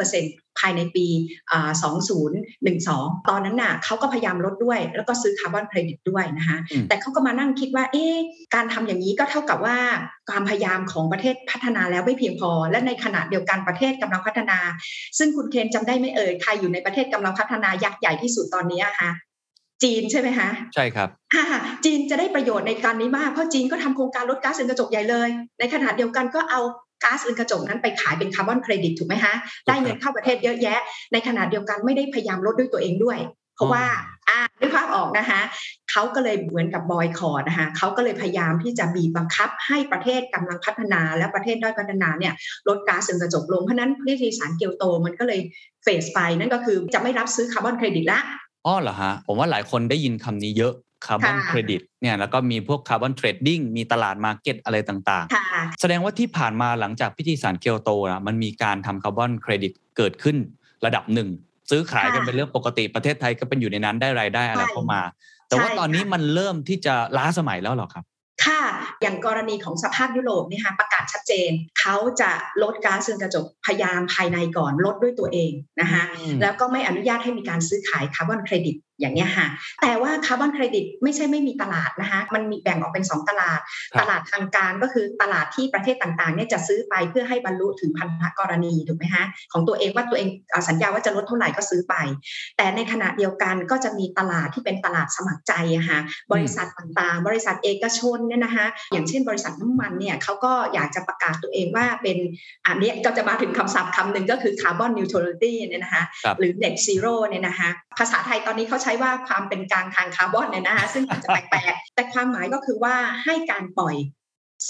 [0.02, 1.06] 5%ภายในปี
[1.98, 6.56] 2012 ตอนนั้นน่ะเขาก็พยายามลดด้วย แล้วก็ซื้อคาร์บอนเครดิตด้วยนะคะ
[6.88, 8.16] แต่เขาก็มานั่งคิดว่าเอ๊ะ
[8.54, 9.78] การทำอย่างนี้ก็เท่ากับว่า
[10.28, 14.58] ความพยายามของประเทศพัฒนาแล้วไม่เพียงพอ และในขณะเดียวกันประเทศกำลังพัฒนา
[15.18, 19.10] ซึ่งคุณเคนจำได้ไม่เอ่ยใครอยู่ในประเทศกำลังพัฒนายักษ์ใหญ่ที่สุดตอนนี้คะ
[19.82, 21.08] จีนใช่ไหมคะใช่ครับ
[21.84, 26.60] จีนจะได้ประโยชน์ในการนี้มากเพราะจีนก็ทำโครงการลดก๊าซเรือนกระจกใหญ่เลย ในขณะเดียวกันก็เอา
[27.04, 29.34] ก๊าซเรือนกระจกนั้นไปขายเป็นคาร์บอนเครดิตถูกไหมคะ
[29.66, 30.80] ได้เงินเข้าประเทศเยอะแยะ
[31.12, 33.18] ในขณะเดียวกันไม่ได้พยายามลดด้วยตัวเองด้วย
[33.56, 33.84] เพราะว่า
[34.28, 35.40] อ่านึกภาพออกนะคะ
[35.90, 42.32] เขาก็เลยเหมือนกับบอยคอตนะคะเขาก็เลยพยายามที่จะบีบบังคับให้ประเทศกำลังพัฒนาและประเทศด้อยพัฒนาเนี่ย
[42.68, 45.40] ลดก๊าซเรือนกระจกลงเพราะนั้นพิธีสารเกียวโตมันก็เลย
[45.82, 48.20] fail ไปนั่นก็คือจะไม่รับซื้อคาร์บอนเครดิตละ
[48.66, 50.72] อ๋อเหรอฮะผมว่าหลายคนได้ยินคำนี้เยอะ
[51.06, 60.36] คาร์บอนเครดิตเนี่ยแล้วก็มีพวก carbon trading มีตลาด market อะไรต่างๆ แสดงว่าที่ผ่านมาหลังจากพิธีสารเกียวโตนะมันมีการทำคาร์บอนเครดิตเกิดขึ้น
[60.86, 61.28] ระดับหนึ่ง
[61.70, 65.00] ซื้อขายกันค่ะเป็นเรื่องปกติประเทศไทยก็เป็นอยู่ในนั้นได้รายได้อะไรใช่เข้ามา
[65.48, 68.04] แต่ว่าใช่ตอนนี้ค่ะมันเริ่มที่จะล้าสมัยแล้วเหรอครับ
[68.44, 68.62] ค่ะ
[69.02, 71.50] อย่างกรณีของสภาพยุโรปเนี่ยค่ะประกาศชัดเจน
[71.80, 72.30] เขาจะ
[72.62, 79.46] ลดก๊าซเรือนกระจกพยายามภายในก่อนลดด้วยตัวเองนะคะอืมแล้วก็ไม่อนุญาตให้มีการซื้อขายคาร์บอนเครดิต อย่างเนี้ยค่ะ
[79.82, 83.60] แต่ว่าคาร์บอนเครดิตไม่ใช่ไม่มีตลาดนะคะ มันมีแบ่งออกเป็น 2 ตลาด
[83.94, 91.94] ครับตลาดทางการก็คือตลาดที่ประเทศต่างๆเนี่ยจะซื้อไปเพื่อให้บรรลุถึงพันธกรณีถูกไหมฮะของตัวเองว่าตัวเองเอ่อสัญญาว่าจะลดเท่าไหร่ก็ซื้อไป
[92.56, 95.98] แต่ในขณะเดียวกันก็จะมีตลาดที่เป็นตลาดสมัครใจอะค่ะ
[96.32, 102.18] บริษัทต่างๆ บริษัทเอกชนเนี่ยนะคะอย่างเช่นบริษัทน้ำมันเนี่ยเขาก็อยากจะประกาศตัวเองว่าเป็น
[102.66, 112.94] อันเนี้ยก็จะมาถึงคำศัพท์คำหนึ่งก็คือ carbon neutrality เนี่ยนะคะครับหรือ net zero เนี่ยนะคะภาษาไทยตอนนี้เขาใช้ว่าความเป็นกลางทางคาร์บอนเนี่ยนะคะซึ่งอาจจะแปลกๆแต่ความหมายก็คือว่า
[113.24, 113.96] ให้การปล่อย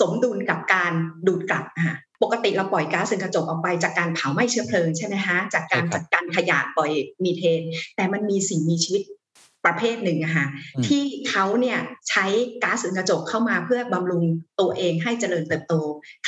[0.00, 0.92] สมดุลกับการ
[1.26, 6.90] ดูดกลับอะค่ะปกติเราปล่อยก๊าซเรือนกระจกออกไปจากการเผาไหม้เชื้อเพลิงใช่ไหมคะจากการใช่ครับจัดการขยะปล่อย
[7.24, 7.62] มีเทน
[7.96, 9.02] แต่มันมีสิ่งมีชีวิต
[9.66, 11.79] ประเภทหนึ่งอะค่ะอืมที่เขาเนี่ย
[12.11, 12.24] ใช้
[12.62, 14.24] ก๊าซเรือนกระจกเข้ามาเพื่อบำรุง
[14.61, 15.74] ตัวเองให้เจริญเติบโต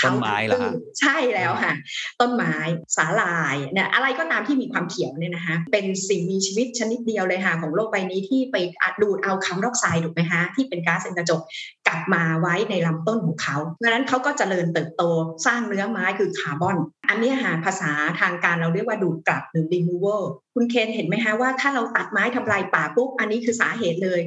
[0.04, 1.72] ต้นไม้เหรอฮะใช่แล้วค่ะ
[2.20, 2.54] ต้นไม้
[2.96, 11.40] สาลายเนี่ยอะไรก็ตามที่มีความเขียวเนี่ยนะคะเป็นสิ่งมีชีวิตชนิดเดียวเลยค่ะของโลกใบนี้ที่ไปอัดดูดเอาคาร์บอนไดออกไซด์ถูกไหมคะที่เป็นก๊าซเรือนกระจก
[11.88, 15.02] กลับมาไว้ในลำต้นของเขา เพราะฉะนั้นเขาก็เจริญเติบโต
[15.46, 16.76] สร้างเนื้อไม้คือคาร์บอน
[17.08, 20.22] อันเนี้ยค่ะภาษาทางการเราเรียกว่าดูดกลับหรือ removal
[20.54, 24.20] คุณเคนเห็นไหมคะว่าถ้าเราตัดไม้ทำลายป่าปุ๊บอันนี้คือสาเหตุเลย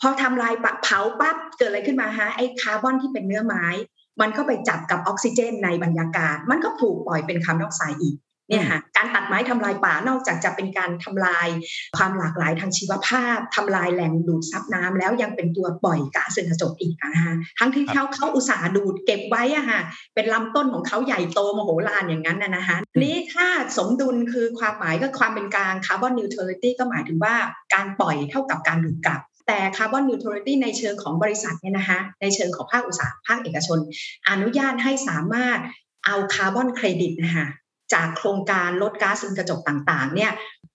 [0.00, 3.64] พอทำลายป่าเผาปั๊บเกิดอะไรขึ้นมาฮะไอ้คาร์บอนที่เป็นเนื้อไม้
[4.20, 8.16] มันก็ไปจับกับออกซิเจนในบรรยากาศ มันก็ถูกปล่อยเป็นคาร์บอนไดออกไซด์อีก
[8.48, 11.48] เนี่ยค่ะการตัดไม้ทำลายป่านอกจากจะเป็นการทำลาย
[11.96, 19.80] ความหลากหลายทางชีวภาพทำลายแหล่งดูดซับน้ำแล้วยังเป็นตัวปล่อยก๊าซเรือนกระจกอีกนะคะทั้งที่เขาเขาอุตส่าห์ดูดเก็บไว้อะค่ะ
[20.14, 23.46] เป็นลำต้นของเขาใหญ่โตมโหฬารอย่างนั้นนะนะคะนี่ถ้า
[23.78, 27.34] สมดุลคือความหมายก็ความเป็นกลาง carbon neutrality ก็หมายถึงว่า
[27.74, 33.78] การปล่อยเท่ากับการดูดกลับแต่ carbon neutrality ในเชิงของบริษัทเนี่ยนะคะในเชิงของภาคอุตสาหภาคเอกชน
[34.30, 35.58] อนุญาตให้สามารถ
[36.06, 37.46] เอาคาร์บอนเครดิตนะคะ
[37.94, 40.32] จากโครงการลดก๊าซเรือนกระจกต่างๆ เนี่ย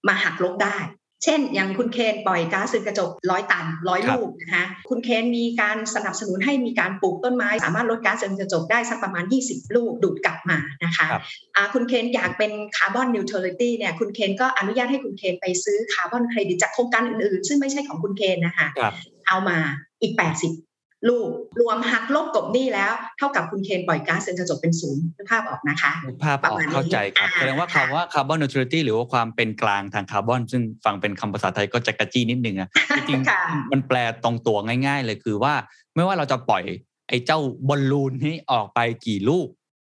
[0.07, 0.77] มาหักลบได้
[1.23, 11.23] เช่น อย่างคุณเคนปล่อยก๊าซเรือนกระจกร้อยตันร้อยครับลูกนะคะคุณเคนมีการสนับสนุนให้มีการปลูกต้นไม้ สามารถลดก๊าซเรือนกระจกได้สักประมาณ 20 ลูกดูดกลับมานะคะครับ
[11.55, 18.93] อ่าคุณเคนอยากเป็น carbon neutrality เนี่ยคุณเคนก็อนุญาตให้คุณเคนไปซื้อคาร์บอนเครดิตจากโครงการอื่นๆ ซึ่งไม่ใช่ของคุณเคนนะคะครับ
[19.27, 19.57] เอามา
[20.01, 20.72] อีก 80
[21.09, 21.29] ลูก
[21.61, 35.53] รวมหักลบกบหนี้แล้ว เท่ากับคุณเคนปล่อยก๊าซเรือนกระจกเป็นศูนย์นึกภาพออกนะคะนึกภาพออกประมาณนี้เข้าใจครับอ่าแสดงว่าคำว่าคาร์บอนนิวทรัลิตี้หรือว่าความเป็นกลางทางคาร์บอน ซึ่งฟังเป็นคำภาษาไทยก็จะกระจี้นิดนึงอะจริงค่ะๆมันแปลตรงตัวง่าย ๆ เลยคือว่า
[35.95, 36.63] ไม่ว่าเราจะปล่อย
[37.09, 39.47] ไอ้เจ้าบอลลูนนี้ออกไปกี่ลูก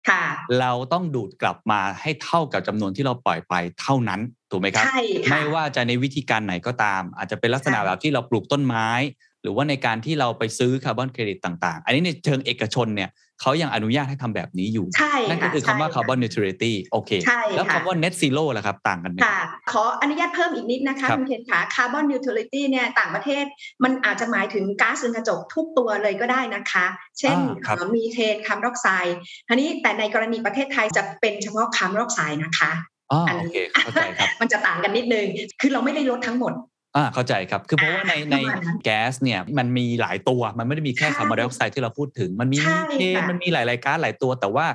[0.09, 0.23] ค่ะ
[0.59, 8.87] เราต้องดูดกลับมาให้เท่ากับจำนวนที่เราปล่อยไปเท่านั้นถูกไหมครับใช่ค่ะไม่ว่าจะในวิธีการไหนก็ตาม อาจจะเป็นลักษณะใช่แบบที่เราปลูกต้นไม้
[9.45, 19.39] หรือว่าในการที่เราไปซื้อคาร์บอนเครดิตต่างๆ อันนี้ในเชิงเอกชนเนี่ยเขายังอนุญาตให้ทำแบบนี้อยู่ใช่นั่นก็คือคำว่าใช่ carbon neutrality โอเคใช่แล้วค่ะคำว่า net zero ล่ะครับต่างกันไหมค่ะ
[19.71, 23.45] ขออนุญาตเพิ่มอีกนิดนะคะครับคุณเคนค่ะ carbon neutrality เนี่ยต่างประเทศ
[23.83, 26.85] มันอาจจะหมายถึงก๊าซเรือนกระจกทุกตัวเลยก็ได้นะคะ
[27.19, 32.71] เช่นอ่าครับเอ่อมีเทนคาร์บอนไดออกไซด์ทีนี้แต่ในกรณีประเทศไทยจะเป็นเฉพาะคาร์บอนไดออกไซด์นะคะ
[33.11, 35.27] อ๋ออันนี้โอเคเข้าใจครับมันจะต่างกันนิดนึง
[35.61, 36.53] คือเราไม่ได้ลดทั้งหมด
[36.95, 44.65] อ่าเข้าใจครับ คือเพราะว่าในอ่าในประมาณนั้นแก๊สเนี่ยมันมีหลายตัว มันไม่ได้มีแค่ใช่คาร์บอนไดออกไซด์ที่เราพูดถึง มันมีใช่มีเทนค่ะมันมีหลายๆก๊าซหลายตัว แต่ว่า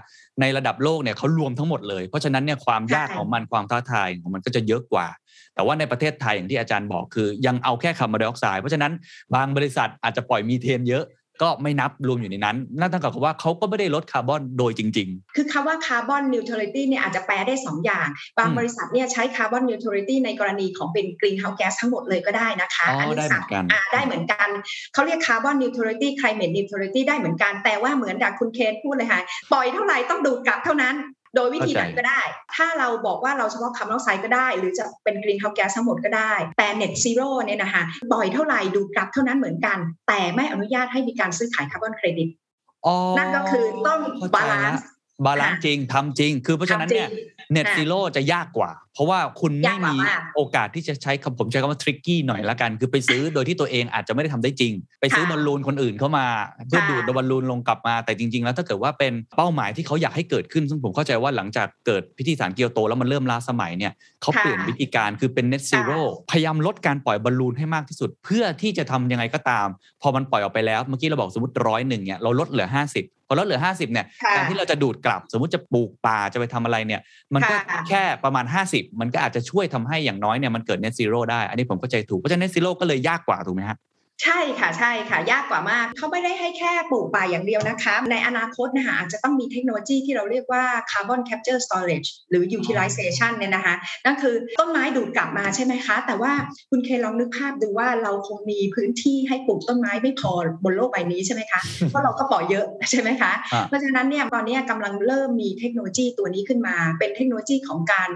[0.40, 5.06] ในระดับโลกเนี่ยเขารวมทั้งหมดเลย เพราะฉะนั้นเนี่ยความยากใช่ของมันความท้าทายของมันก็จะเยอะกว่า
[5.54, 8.92] แต่ว่าในประเทศไทยอย่างที่อาจารย์บอกคือ ยังเอาแค่คาร์บอนไดออกไซด์ เพราะฉะนั้น
[9.34, 11.04] บางบริษัทอาจจะปล่อยมีเทนเยอะ
[11.42, 18.06] ก็ไม่นับรวมอยู่ในนั้นนั่นเท่ากับว่าเขาก็ไม่ได้ลดคาร์บอนโดยจริงคือคำว่า carbon neutrality เนี่ยอาจจะแปลได้ 2 อย่าง
[18.38, 24.48] บางอืมบริษัทเนี่ยใช้ carbon neutrality ในกรณีของเป็น greenhouse gas ทั้งหมดเลยก็ได้นะคะอ๋อได้เหมือนกันอ่าได้เหมือนกัน
[24.92, 29.20] เขาเรียก carbon neutrality climate neutrality ได้เหมือนกัน แต่ว่าเหมือนดังคุณเคนพูดเลยค่ะ
[29.52, 30.96] ปล่อยเท่าไหร่ต้องดูดกลับเท่านั้น
[31.34, 32.22] โดยวิธีไหนเข้าใจก็ได้
[32.56, 44.86] ถ้าเราบอกว่าเราเฉพาะคาร์บอนไดออกไซด์ก็ได้ หรือจะเป็น greenhouse gas ทั้งหมดก็ได้ แต่ net zero เนี่ยนะคะปล่อยเท่าไหร่ดูดกลับเท่านั้นเหมือนกัน แต่ไม่อนุญาตให้มีการซื้อขายคาร์บอนเครดิตๆอ๋อนั่นก็คือต้องเข้าใจละ balance
[45.24, 56.26] balance จริงทำจริง คือเพราะฉะนั้นเนี่ยทำจริง net อะ zero จะยากกว่า เพราะว่าคุณไม่ยากกว่ามีมากโอกาสที่จะใช้คำผมใช้คำว่า tricky หน่อยละกัน คือไปซื้อโดยที่ตัวเองอาจจะไม่ได้ทำได้จริง ไปซื้อบอลลูนคนอื่นเข้ามา
[56.68, 69.66] เพื่อค่ะดูดบอลลูนลงกลับมา แต่จริง ๆ แล้วถ้าเกิดว่าเป็นเป้าหมายที่เขาอยากให้เกิดขึ้น ซึ่งผมเข้าใจว่าหลังจากเกิดพิธีสารเกียวโตแล้วมันเริ่มล้าสมัยเนี่ยเขาค่ะเปลี่ยนวิธีการคือเป็น net zero พยายามลดการปล่อยบอลลูนให้มากที่สุด เพื่อที่จะทำยังไงก็ตาม
[70.02, 77.00] พอมันปล่อยออกไปแล้วเมื่อกี้เราบอกสมมติร้อยหนึ่งเนี่ยเราลดเหลือ 50 พอลดเหลือ 50เนี่ยค่ะการที่เราจะดูดกลับ สมมุติจะปลูกป่าจะไปทำอะไรเนี่ย
[77.34, 83.76] มันก็ค่ะแค่ประมาณ 50 มันก็อาจจะช่วยทำให้อย่างน้อยเนี่ยมันเกิด net zero ได้ อันนี้ผมเข้าใจถูก เพราะฉะนั้น net zero ก็เลยยากกว่าถูกไหมฮะ
[84.22, 96.32] ใช่ค่ะใช่ค่ะ ยากกว่ามากเขาไม่ได้ให้แค่ปลูกป่าอย่างเดียวนะคะ ในอนาคตนะคะอาจจะต้องมีเทคโนโลยีที่เราเรียกว่า carbon capture storage หรือ utilization เนี่ยนะคะ นั่นคือต้นไม้ดูดกลับมาใช่ไหมคะ แต่ว่า
[96.70, 100.32] คุณเคลองนึกภาพดูว่าเราคงมีพื้นที่ให้ปลูกต้นไม้ไม่พอ
[100.64, 108.08] บนโลกใบนี้ใช่ไหมคะเพราะเราก็ปล่อยเยอะใช่ไหมคะอ่าเพราะฉะนั้นเนี่ยตอนนี้กำลังเริ่มมีเทคโนโลยีตัวนี้ขึ้นมา เป็นเทคโนโลยีของการ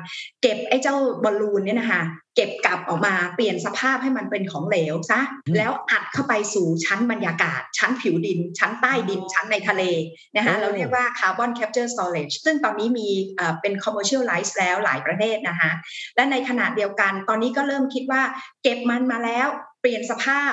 [0.42, 2.02] เก็บไอ้เจ้าบอลลูนเนี่ยนะคะ
[2.34, 9.82] เก็บกลับออกมาเปลี่ยนสภาพให้มันเป็นของเหลวซะอืมแล้วอัดเข้าไปสู่ชั้นบรรยากาศ ชั้นผิวดิน ชั้นใต้ดิน ชั้นในทะเล
[10.36, 15.70] นะคะโอ้เราเรียกว่า carbon capture storage ซึ่งตอนนี้มีเอ่อเป็น commercialize แล้วหลายประเทศนะคะ
[16.16, 18.22] และในขณะเดียวกันตอนนี้ก็เริ่มคิดว่า
[18.62, 19.46] เก็บมันมาแล้ว
[19.80, 20.52] เปลี่ยนสภาพ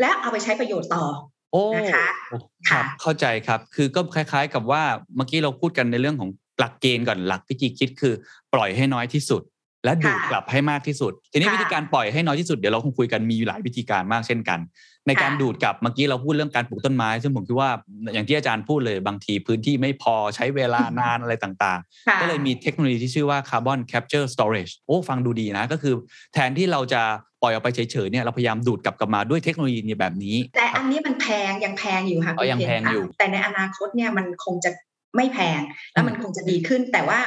[0.00, 1.06] และเอาไปใช้ประโยชน์ต่อ
[1.52, 2.38] โอ้นะคะครั
[2.70, 4.82] ค่ะบเข้าใจครับคือก็คล้าย ๆ กับว่า
[5.16, 8.14] เมื่อกี้เราพูดกันในเรื่องของหลักเกณฑ์ก่อนหลักวิธีคิดคือ
[8.54, 9.42] ปล่อยให้น้อยที่สุด
[9.84, 14.60] และดูดค่ะกลับให้มากที่สุด ทีนี้ค่ะวิธีการปล่อยให้น้อยที่สุดเดี๋ยวเราคงคุยกันมีอยู่หลายวิธีการมากเช่นกัน
[15.08, 17.70] ในการค่ะดูดกลับเมื่อกี้เราพูดเรื่องการปลูกต้นไม้ ซึ่งผมคิดว่า
[18.14, 25.94] อย่างที่อาจารย์พูดเลยบางทีพื้นที่ไม่พอใช้เวลานานอะไรต่างๆค่ะก็เลยมีเทคโนโลยีที่ชื่อว่า Carbon Capture Storage โอ้ฟังดูดีนะ ก็คือ
[26.34, 27.02] แทนที่เราจะ
[27.42, 34.70] ปล่อยออกไปเฉยๆเนี่ยเราพยายามดูดกลับกลับมาด้วยเทคโนโลยีแบบนี้ แต่อันนี้มันแพงยังแพงอยู่ค่ะอ๋อคุณยังเคนแพงอยู่ค่ะแต่ในอนาคตเนี่ยมันคงจะ
[35.16, 35.60] ไม่แพง
[35.92, 37.18] แล้วมันคงจะดีขึ้นแต่ว่า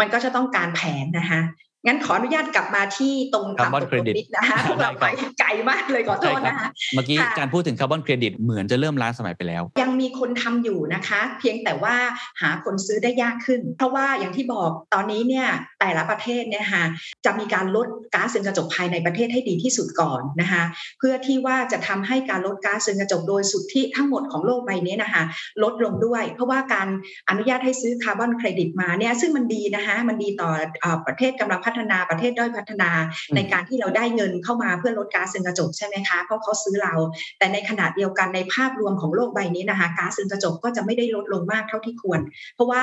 [0.00, 1.40] มันก็จะต้องการแผนนะคะ
[1.86, 5.06] งั้นขออนุญาตกลับมาที่ตรงความ Carbon ตกลง credit นิดนะคะพวกเราไป
[5.40, 11.96] ไกลมากเลยขอโทษนะคะเมื่อกี้ค่ะอาจารย์พูดถึงคาร์บอนเครดิตเหมือนจะเริ่มล้าสมัยไปแล้ว ยังมีคนทำอยู่นะคะ เพียงแต่ว่า
[12.42, 15.46] หาคนซื้อได้ยากขึ้น เพราะว่าอย่างที่บอกตอนนี้เนี่ย
[15.80, 16.84] แต่ละประเทศเนี่ยค่ะ
[17.24, 20.62] จะมีการลดก๊าซเรือนกระจกภายในประเทศให้ดีที่สุดก่อนนะคะ
[20.98, 25.22] เพื่อที่ว่าจะทำให้การลดก๊าซเรือนกระจกโดยสุทธิทั้งหมดของโลกใบนี้นะคะ
[25.62, 26.88] ลดลงด้วย เพราะว่าการ
[27.28, 32.90] อนุญาตให้ซื้อคาร์บอนเครดิตมาเนี่ยซึ่งมันดีนะคะมันดีต่อเอ่อประเทศกำลังพัฒนาประเทศด้อยพัฒนา
[33.30, 36.94] อืมในการที่เราได้เงินเข้ามาเพื่อลดก๊าซเรือนกระจกใช่ไหมคะเพราะเขาซื้อเรา
[37.38, 42.20] แต่ในขณะเดียวกันในภาพรวมของโลกใบนี้นะคะก๊าซเรือนกระจกก็จะไม่ได้ลดลงมากเท่าที่ควร
[42.54, 42.82] เพราะว่า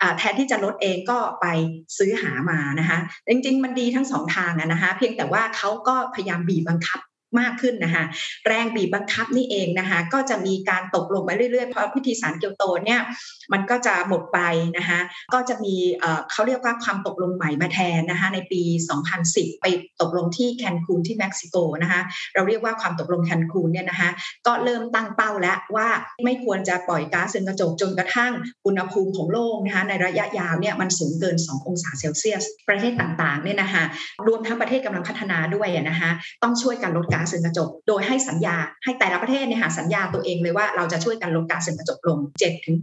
[0.00, 1.46] อ่าแทนที่จะลดเองก็ไป
[1.98, 2.98] ซื้อหามานะคะ
[3.28, 7.00] จริงๆ มันดีทั้งสองทางอะนะคะเพียงแต่ว่าเขาก็พยายามบีบบังคับ
[7.38, 8.04] มากขึ้นนะคะ
[8.46, 13.00] แรงบีบบังคับนี่เองนะคะก็จะมีการตกลงไปเรื่อยๆ เพราะพิธีสารเกียวโตเนี่ย
[13.52, 14.38] มันก็จะหมดไป
[14.76, 15.00] นะคะ
[15.34, 15.74] ก็จะมี
[16.32, 18.62] เขาเรียกว่าความตกลงใหม่มาแทนนะคะในปี
[19.10, 19.66] 2010 ไป
[20.00, 22.00] ตกลงที่แคนคูนที่เม็กซิโกนะคะ
[22.34, 24.10] เราเรียกว่าความตกลงแคนคูนเนี่ยนะคะ
[24.46, 25.88] ก็เริ่มตั้งเป้าแล้วว่า
[26.24, 28.32] ไม่ควรจะปล่อยก๊าซเรือนกระจกจนกระทั่ง
[28.66, 33.84] อุณหภูมิของโลกนะคะในระยะยาวเนี่ยมันสูงเกิน 2 องศาเซลเซียส ประเทศต่างๆเนี่ยนะคะ
[34.26, 36.10] รวมทั้งประเทศกำลังพัฒนาด้วยนะคะ
[36.42, 42.18] ต้องช่วยกันลดก๊าซเรือนกระจก โดยให้สัญญาให้แต่ละประเทศเนี่ยหาสัญญาตัวเองเลยว่าเราจะช่วยกันลดก๊าซเรือนกระจกลง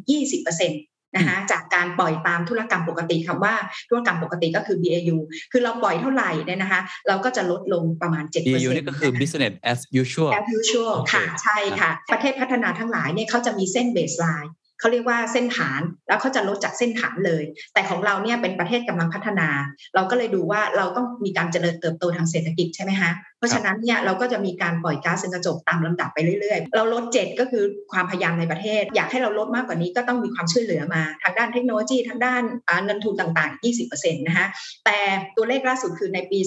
[0.01, 0.71] 7-20%
[1.15, 3.53] นะคะจากการปล่อยตามธุรกรรมปกติคำว่า
[3.89, 5.17] ธุรกรรมปกติก็คือ BAU
[5.51, 19.47] คือเราปล่อยเท่าไหร่เนี่ยนะคะ เราก็จะลดลงประมาณ7% EU นี่ก็คือ business as usual as usual โอเคค่ะ ใช่ค่ะ ประเทศพัฒนาทั้งหลายเนี่ยเขาจะมีเส้นเบสไลน์ เขาเรียกว่าเส้นฐานแล้วเขาจะลดจากเส้นฐานเลย แต่ของเราเนี่ยเป็นประเทศกำลังพัฒนา
[19.95, 32.43] เราก็เลยดูว่าเราต้องมีการเจริญเติบโตทางเศรษฐกิจใช่ไหมคะเพราะฉะนั้นเนี่ยเราก็จะมีการปล่อยก๊าซเรือนกระจกตามลำดับไปเรื่อยๆ เราลดเจ็ดก็คือความพยายามในประเทศ อยากให้เราลดมากกว่านี้ก็ต้องมีความช่วยเหลือมา ทางด้านเทคโนโลยีทางด้าน
[32.85, 34.47] เงินทุนต่างๆ 20%นะคะ
[34.85, 34.99] แต่
[35.35, 36.39] ตัวเลขล่าสุดคือในปี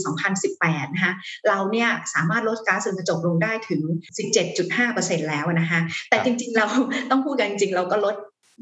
[0.44, 1.12] 2018 นะคะ
[1.48, 3.82] เราเนี่ยสามารถลดก๊าซเรือนกระจกลงได้ถึง
[4.56, 6.66] 17.5%แล้วนะคะแต่จริงๆเรา
[7.10, 8.14] ต้องพูดกันจริงๆเราก็ลด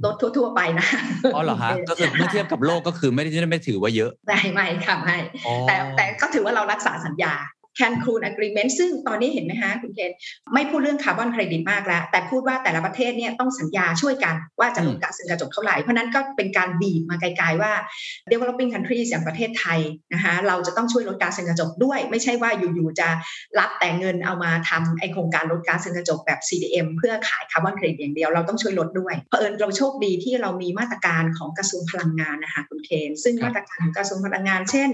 [0.04, 0.86] ลดทั่ว ๆ ไปนะ
[1.34, 7.32] อ๋อเหรอฮะก็คือเมื่อเทียบกับโลกก็คือไม่ได้ไม่ถือว่าเยอะไม่ไม่ค่ะไม่อ๋อแต่แต่ก็ถือว่าเรารักษาสัญญา
[7.78, 10.12] Cancun Agreement ซึ่งตอนนี้เห็นไหมฮะคุณเคน
[10.54, 17.72] ไม่พูดเรื่องคาร์บอนเครดิตมากแล้ว แต่พูดว่าแต่ละประเทศเนี่ยต้องสัญญาช่วยกันว่าจะลดก๊าซเรือนกระจกเท่าไหร่ เพราะนั้นก็เป็นการบีบมาไกลๆว่า
[18.30, 19.80] developing countries อย่างประเทศไทย
[20.14, 23.08] นะคะเราจะต้องช่วยลดก๊าซเรือนกระจกด้วย ไม่ใช่ว่าอยู่ๆจะ
[23.58, 34.88] รับแต่เงินเอามาทำไอโครงการลดก๊าซเรือนกระจกแบบ CDM เพื่อขายคาร์บอนเครดิตอย่างเดียวเราต้องช่วยลดด้วยเผอิญเราโชคดีที่เรามีมาตรการของกระทรวงพลังงานนะคะคุณเคนซึ่งมาตรการของกระทรวงพลังงาน เช่น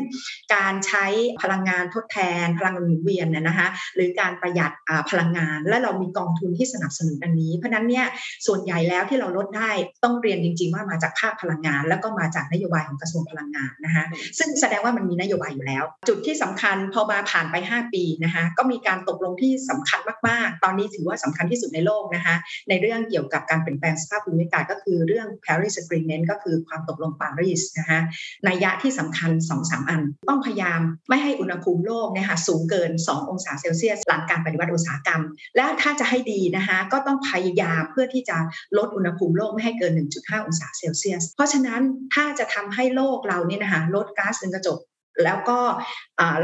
[0.54, 1.06] การใช้
[1.42, 8.06] พลังงานทดแทนพลังหมุนเวียนเนี่ยนะคะหรือการประหยัดอ่าพลังงาน และเรามีกองทุนที่สนับสนุนอันนี้ เพราะฉะนั้นเนี่ย
[8.46, 9.70] ส่วนใหญ่แล้วที่เราลดได้
[10.04, 14.04] ต้องเรียนจริง ๆ ว่ามาจากภาคพลังงาน แล้วก็มาจากนโยบายของกระทรวงพลังงานนะคะ
[14.38, 22.34] ซึ่งแสดงว่ามันมีนโยบายอยู่แล้ว จุดที่สำคัญพอมาผ่านไป 5 ปีนะคะก็มีการตกลงที่สำคัญมากๆ ตอนนี้ถือว่าสำคัญที่สุดในโลกนะคะ
[22.68, 28.00] ในเรื่องเกี่ยวกับการเปลี่ยนแปลงสภาพภูมิอากาศก็คือเรื่อง Paris Agreement ก็คือความตกลงปารีสนะคะ
[28.48, 35.22] นัยยะที่สำคัญ2อสามอัน ต้องพยายามไม่ให้อุณหภูมิโลกเนี่ยค่ะสูงเกิน 2 องศาเซลเซียสหลังการปฏิวัติอุตสาหกรรม
[35.56, 38.36] และถ้าจะให้ดีนะคะก็ต้องพยายามเพื่อที่จะ
[38.78, 41.82] ลดอุณหภูมิโลกไม่ให้เกิน 1.5 องศาเซลเซียส เพราะฉะนั้น
[42.14, 44.78] ถ้าจะทำให้โลกเราเนี่ยนะคะลดก๊าซเรือนกระจก
[45.24, 45.58] แล้วก็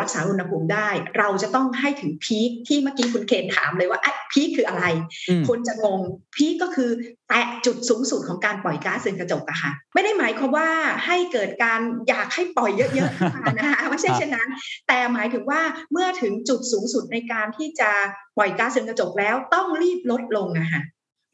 [0.01, 4.85] รักษาอุณหภูมิได้ เราจะต้องให้ถึงพีคที่เมื่อกี้คุณเคนถามเลยว่าไอ้พีคคืออะไร
[5.49, 6.01] คนจะงง
[6.37, 6.91] พีคก็คือ
[7.29, 10.69] แตะจุดสูงสุดของการปล่อยก๊าซเรือนกระจกอะค่ะไม่ได้หมายความว่า
[11.07, 14.49] ให้เกิดการอยากให้ปล่อยเยอะๆนะคะไม่ใช่เช่นนั้น
[14.89, 15.61] แต่หมายถึงว่า
[15.93, 17.91] เมื่อถึงจุดสูงสุดในการที่จะ
[18.37, 20.83] ปล่อยก๊าซเรือนกระจกแล้วต้องรีบลดลงอะค่ะ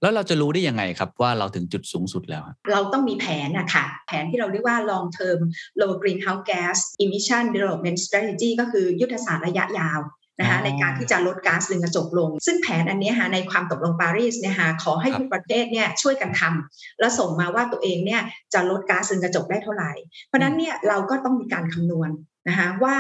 [0.03, 5.39] แล้วเราจะรู้ได้ยังไงครับว่าเราถึงจุดสูงสุดแล้ว เราต้องมีแผนนะคะแผนที่เราเรียกว่า long term
[5.81, 10.01] low greenhouse gas emission development strategy ก็คือยุทธศาสตร์ระยะยาว
[10.41, 18.23] นะคะในการที่จะลดก๊าซเรือนกระจกลง ซึ่งแผนอันนี้ค่ะในความตกลงปารีสเนี่ยค่ะขอให้ทุกประเทศเนี่ยช่วยกันทำแล้วส่งมาว่าตัวเองเนี่ย
[18.55, 19.93] จะลดก๊าซเรือนกระจกได้เท่าไหร่
[20.27, 22.11] เพราะนั้นเนี่ยเราก็ต้องมีการคำนวณ
[22.49, 22.97] นะคะว่า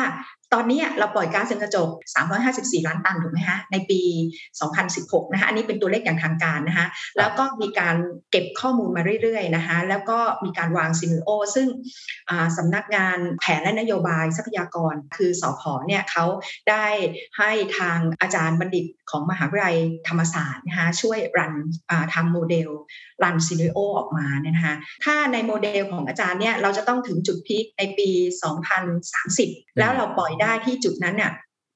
[0.54, 1.88] ตอนนี้เราปล่อยก๊าซเรือนกระจก
[2.38, 4.00] 354 ล้านตันถูกไหมคะในปี
[4.66, 6.87] 2016 นะคะ อันนี้เป็นตัวเลขอย่างทางการนะคะ
[7.18, 7.96] แล้วก็มีการ
[8.30, 11.68] เก็บข้อมูลมาเรื่อยๆนะคะ แล้วก็มีการวางซิมิโอ ซึ่ง
[12.56, 16.24] สำนักงานแผนและนโยบายทรัพยากร คือสอพอเนี่ยเขา
[16.70, 16.87] ได้
[17.38, 19.76] ให้ทางอาจารย์บัณฑิตของมหาวิทยาลัย
[20.09, 21.52] ธรรมศาสตร์นะคะช่วยรัน
[22.14, 22.70] ทำโมเดล
[23.22, 28.09] run scenario ออกมาเนี่ยนะคะ ถ้าในโมเดลของอาจารย์เนี่ยเราจะต้องถึงจุด peak ในปี
[28.94, 31.33] 2030 แล้วเราปล่อยได้ที่จุดนั้นเนี่ย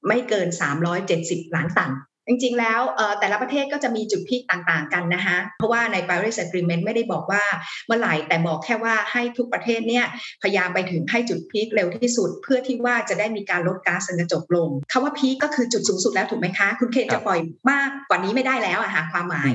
[0.07, 0.47] ไม่เกิน
[1.01, 1.91] 370 ล้านตัน
[2.27, 2.81] จริงๆ แล้ว
[3.19, 7.43] แต่ละประเทศก็จะมีจุด peak ต่างๆ กันนะคะเพราะว่าใน Paris Agreement ไม่ได้บอกว่า
[7.87, 10.05] เมื่อไหร่แต่บอกแค่ว่าให้ทุกประเทศเนี่ย
[10.43, 17.39] พยายามไปถึงให้จุด peak เร็วที่สุด เพื่อที่ว่าจะได้มีการลดก๊าซเรือนกระจกลงคำว่า peak ก็คือจุดสูงสุดแล้วถูกไหมคะ คุณเคนจะปล่อย
[17.71, 19.51] มากกว่านี้ไม่ได้แล้วอะค่ะความหมาย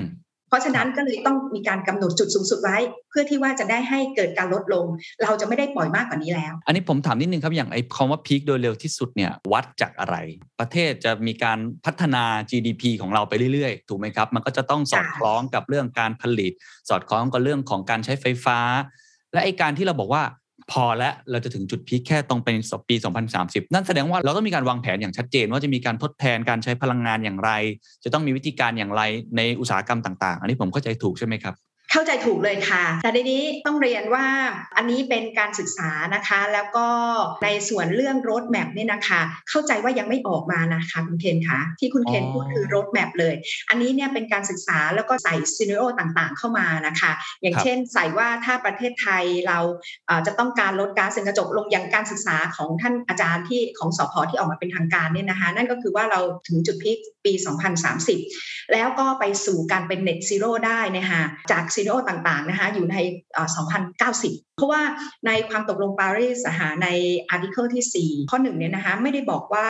[0.57, 2.77] ราะฉะนั้นก็เลยต้องมีการกำหนดจุดสูงสุดไว้
[3.11, 4.87] เพื่อที่ว่าจะได้ให้เกิดการลดลง
[5.23, 10.17] เราจะไม่ได้ปล่อยมากกว่านี้แล้ว อันนี้ผมถามนิดนึงครับอย่างไอ้คำว่าพีคโดยเร็วที่สุดเนี่ยวัดจากอะไร
[10.61, 16.53] ประเทศจะมีการพัฒนา GDP ของเราไปเรื่อยๆ ถูกไหมครับ มันก็จะต้องสอดคล้องกับเรื่องการผลิต
[16.89, 18.59] สอดคล้องกับเรื่องของการใช้ไฟฟ้า
[19.33, 20.23] และไอ้การที่เราบอกว่า
[20.73, 22.57] พอแล้วเราจะถึงจุดพีคแค่ตรงเป็น
[22.89, 27.51] ปี 2030 นั่นแสดงว่าเราต้องมีการวางแผนอย่างชัดเจน ว่าจะมีการทดแทนการใช้พลังงานอย่างไร
[28.05, 29.03] จะต้องมีวิธีการอย่างไร
[29.37, 31.55] ในอุตสาหกรรมต่าง ๆ อันนี้ผมเข้าใจถูกใช่ไหมครับ
[31.91, 34.27] เข้าใจถูกเลยค่ะ แต่ในนี้ต้องเรียนว่า
[34.77, 36.87] อันนี้เป็นการศึกษานะคะ แล้วก็
[37.45, 39.21] ในส่วนเรื่องรถแมพเนี่ยนะคะ
[39.51, 43.35] เข้าใจว่ายังไม่ออกมานะคะคุณเคนคะที่คุณเคนพูดคือรถแมพเลย
[43.69, 49.59] อันนี้เนี่ยเป็นการศึกษาแล้วก็ใส่ซีนิโอต่างๆ เข้ามานะคะ อย่างเช่นใส่ว่าถ้าประเทศไทยเรา
[50.27, 57.33] จะต้องการลดก๊าซเรือนกระจกลงอย่างการศึกษาของท่านอาจารย์ที่ของสพที่ออกมาเป็นทางการเนี่ยนะคะนั่นก็คือว่าเราถึงจุด peak ปี
[58.03, 61.23] 2030 แล้วก็ไปสู่การเป็น net zero ได้นะคะ
[61.53, 62.97] จาก scenario ต่างๆนะคะอยู่ใน
[63.77, 64.83] 2090 เพราะว่า
[65.27, 66.89] ในความตกลงปารีสหาใน
[67.29, 69.69] article ที่ 4 ข้อหนึ่งเนี่ยนะคะไม่ได้บอกว่า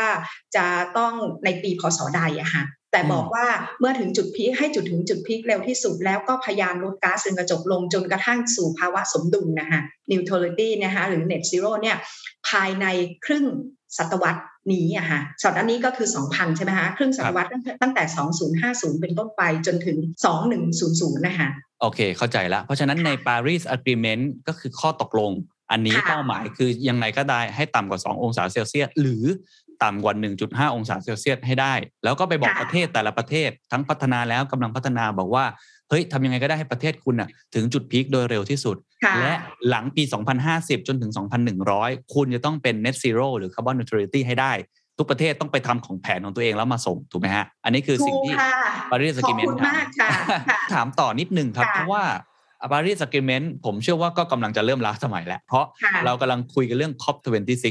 [0.56, 0.66] จะ
[0.98, 1.12] ต้อง
[1.44, 3.46] ในปีพศใดอะค่ะแต่บอกว่า
[3.80, 11.96] เมื่อถึงจุด peak ให้จุดถึงจุด peak เร็วที่สุดแล้วก็พยายามลดก๊าซเรือนกระจกลงจนกระทั่งสู่ภาวะสมดุลนะคะ neutrality นะคะหรือ net zero เนี่ย
[12.48, 12.86] ภายใน
[13.26, 13.44] ครึ่ง
[13.98, 14.40] ศตวรรษ
[14.72, 17.48] นี้อะค่ะศตวรรษนี้ก็คือ 2000 ใช่ไหมคะครึ่งศตวรรษ
[17.82, 18.04] ตั้งแต่
[18.52, 19.98] 2050 เป็นต้นไปจนถึง
[20.62, 21.48] 2100 นะคะ
[21.80, 25.30] โอเค เข้าใจแล้ว เพราะฉะนั้นใน Paris Agreement ก็คือข้อตกลง
[25.70, 29.24] อันนี้เป้าหมายคือยังไงก็ได้ให้ต่ำกว่า 2 องศาเซลเซียส หรือ
[29.82, 35.44] ต่ำกว่า 1.5 องศาเซลเซียสให้ได้ แล้วก็ไปบอกประเทศแต่ละประเทศ ทั้งพัฒนาแล้วกำลังพัฒนาบอกว่า
[35.88, 38.76] เฮ้ยทำยังไงก็ได้ให้ประเทศคุณอะถึงจุดพีคโดยเร็วที่สุด
[39.20, 39.32] และ
[39.68, 40.02] หลังปี
[40.46, 41.12] 2050 จนถึง
[41.62, 44.52] 2100 คุณจะต้องเป็น net zero หรือ carbon neutrality ให้ได้
[44.98, 48.34] ทุกประเทศต้องไปทำของแผนของตัวเองแล้วมาส่ง ถูกไหมฮะ อันนี้คือสิ่งที่
[48.90, 49.74] Paris Agreement ถาม
[50.72, 52.04] ถามต่อนิดนึงครับ เพราะว่า
[52.72, 55.64] Paris Agreement ผมเชื่อว่าก็กำลังจะเริ่มล้าสมัยแล้ว เพราะ
[56.04, 57.66] เรากำลังคุยกันเรื่อง COP26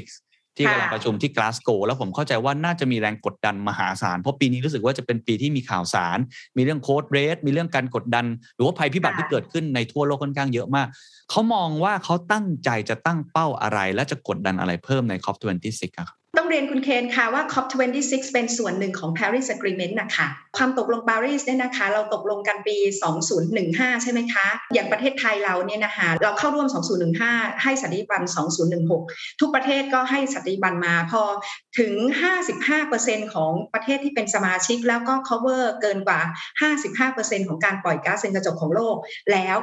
[0.58, 6.18] ที่กำลังประชุมที่กลาสโกแล้วผมเข้าใจว่าน่าจะมีแรงกดดันมหาศาล เพราะปีนี้รู้สึกว่าจะเป็นปีที่มีข่าวสาร
[6.58, 10.88] มีเรื่องโค้ดเรสมีเรื่องการกดดัน หรือว่าภัยพิบัติที่เกิดขึ้นในทั่วโลกค่อนข้างเยอะมาก
[11.30, 20.28] เขามองว่าเขาตั้งใจจะตั้งเป้าอะไร และจะกดดันอะไรเพิ่มใน COP26 ครับ ต้องเรียนคุณเคนค่ะว่า COP26 เป็นส่วนหนึ่งของ Paris Agreement นะคะ
[20.58, 22.78] ความตกลงปารีสเนี่ยนะคะ เราตกลงกันปี
[23.40, 26.68] 2015 ใช่ไหมคะ อย่างประเทศไทยเราเนี่ยนะคะเราเข้าร่วม
[27.16, 28.24] 2015 ให้สันติบัน
[28.82, 31.22] 2016 ทุกประเทศก็ให้สันติบันมาพอ
[31.80, 31.94] ถึง
[32.64, 36.20] 55%ของประเทศที่เป็นสมาชิก แล้วก็ cover เกินกว่า
[37.04, 38.96] 55%ของการปล่อยก๊าซเรือนกระจกของโลก
[39.32, 39.58] แล้ว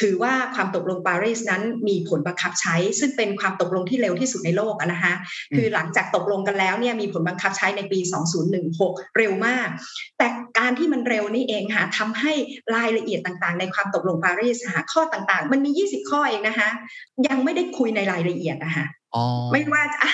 [0.00, 5.14] ถือว่าความตกลงปารีสนั้นมีผลบังคับใช้ ซึ่งเป็นความตกลงที่เร็วที่สุดในโลกนะคะ
[5.56, 7.98] คือหลังจากตกลงกันแล้วเนี่ยมีผลบังคับใช้ในปี
[8.58, 9.68] 2016 เร็วมาก
[10.18, 10.26] แต่
[10.58, 12.32] การที่มันเร็วนี่เองค่ะทำให้
[12.74, 16.68] รายละเอียดต่างๆ ในความตกลงปารีสหาข้อต่างๆ มันมี 20 ข้อเองนะคะ
[17.28, 20.12] ยังไม่ได้คุยในรายละเอียดนะคะอ๋อไม่ว่าอ่า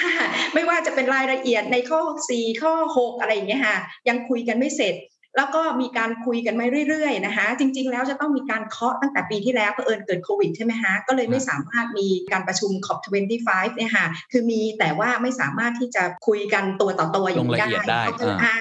[0.55, 3.79] ไม่ว่าจะเป็นรายละเอียดในข้อ 4 ข้อ 6 อะไรอย่างเงี้ยค่ะ
[4.09, 4.95] ยังคุยกันไม่เสร็จ
[5.37, 18.57] แล้วก็มีการคุยกันมาเรื่อยๆนะคะจริง ๆ แล้วจะต้องมีการเคาะตั้งแต่ปีที่แล้วเผอิญเกิดโควิดใช่ไหมคะก็เลยไม่สามารถมีการประชุม COP25 เนี่ยค่ะคือมีแต่ว่าไม่สามารถที่จะคุยกันตัวต่อตัวอย่างลงละเอียดได้ก็เลยอ่า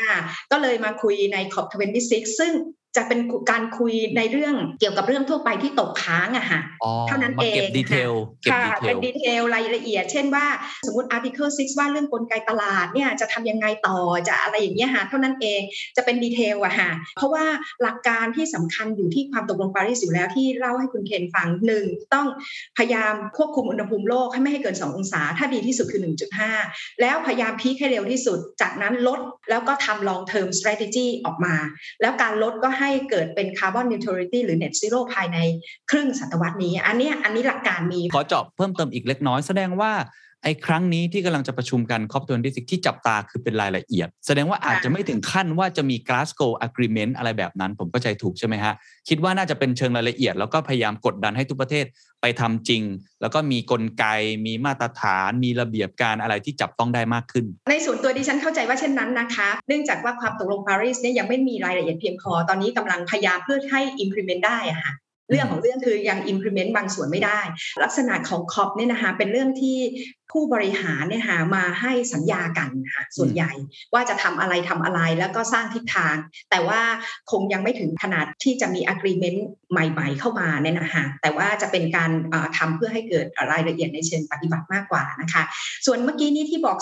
[0.51, 2.53] ก็เลยมาคุยใน COP26 ซึ่ง
[2.97, 3.19] จะเป็น
[3.51, 8.11] การคุยในเรื่องเกี่ยวกับเรื่องทั่วไปที่ตกค้างอะค่ะอ๋อเท่านั้นมาเก็บเองดีเทล
[8.41, 10.45] เก็บค่ะเป็น detail detail รายละเอียด เช่นว่า
[10.87, 15.61] สมมติ article 6 ว่าเรื่องกลไกตลาดเนี่ยจะทำยังไงต่อจะอะไรอย่างเงี้ยค่ะเท่านั้นเอง
[15.97, 17.45] จะเป็น detail อะค่ะเพราะว่า
[17.81, 22.27] หลักการที่สำคัญอยู่ที่ความตกลงปารีสอยู่แล้วที่เล่าให้คุณเคนฟังหนึ่งต้อง
[22.77, 26.01] พยายามควบคุมอุณหภูมิโลกให้ไม่ให้เกิน 2 องศา ถ้าดีที่สุดคือ
[26.51, 29.19] 1.5 แล้วพยายาม peak ให้เร็วที่สุด จากนั้นลด
[29.49, 31.55] แล้วก็ทำ long term strategy ออกมา
[32.01, 35.37] แล้วการลดก็ให้เกิดเป็น carbon neutrality หรือ net zero ภายใน
[35.89, 39.91] ครึ่งศตวรรษนี้ อันนี้อันนี้หลักการมี ขอเจาะเพิ่มเติมอีกเล็กน้อยแสดงว่า
[40.43, 48.73] ไอ้ครั้งนี้ที่กำลังจะประชุมกัน COP26 ที่จับตาคือเป็นรายละเอียด แสดงว่าอาจจะไม่ถึงขั้นว่าจะมี Glasgow Agreement อะไรแบบนั้น ผมเข้าใจถูกใช่ไหมฮะ
[49.09, 51.85] คิดว่าน่าจะเป็นเชิงรายละเอียด แล้วก็พยายามกดดันให้ทุกประเทศ
[52.21, 52.83] ไปทำจริง
[53.21, 54.05] แล้วก็มีกลไก
[54.45, 64.93] มีมาตรฐาน มีระเบียบการอะไรที่จับต้องได้มากขึ้น ในส่วนตัวดิฉันเข้าใจว่าเช่นนั้นนะคะ เนื่องจากว่าความตกลงปารีสเนี่ยยังไม่มีรายละเอียดเพียงพอตอนนี้กำลังพยายามเพื่อให้ implement ได้อะค่ะ
[65.29, 67.39] เรื่องของเรื่องคือยัง implement บางส่วนไม่ได้
[67.83, 69.77] ลักษณะของคอปเนี่ยนะคะเป็นเรื่องที่
[70.31, 73.51] ผู้บริหารเนี่ยหามาให้สัญญากันค่ะส่วนใหญ่
[73.93, 76.15] ว่าจะทำอะไรทำอะไรแล้วก็สร้างทิศทาง
[76.51, 76.81] แต่ว่า
[77.31, 79.39] คงยังไม่ถึงขนาดที่จะมี agreement
[79.71, 85.43] ใหม่ ๆ เข้ามาเนี่ยนะคะแต่ว่าจะเป็นการเอ่อทำเพื่อให้เกิดรายละเอียดในเชิงปฏิบัติมากกว่านะคะ
[85.85, 86.77] ส่วนเมื่อกี้นี้ที่บอก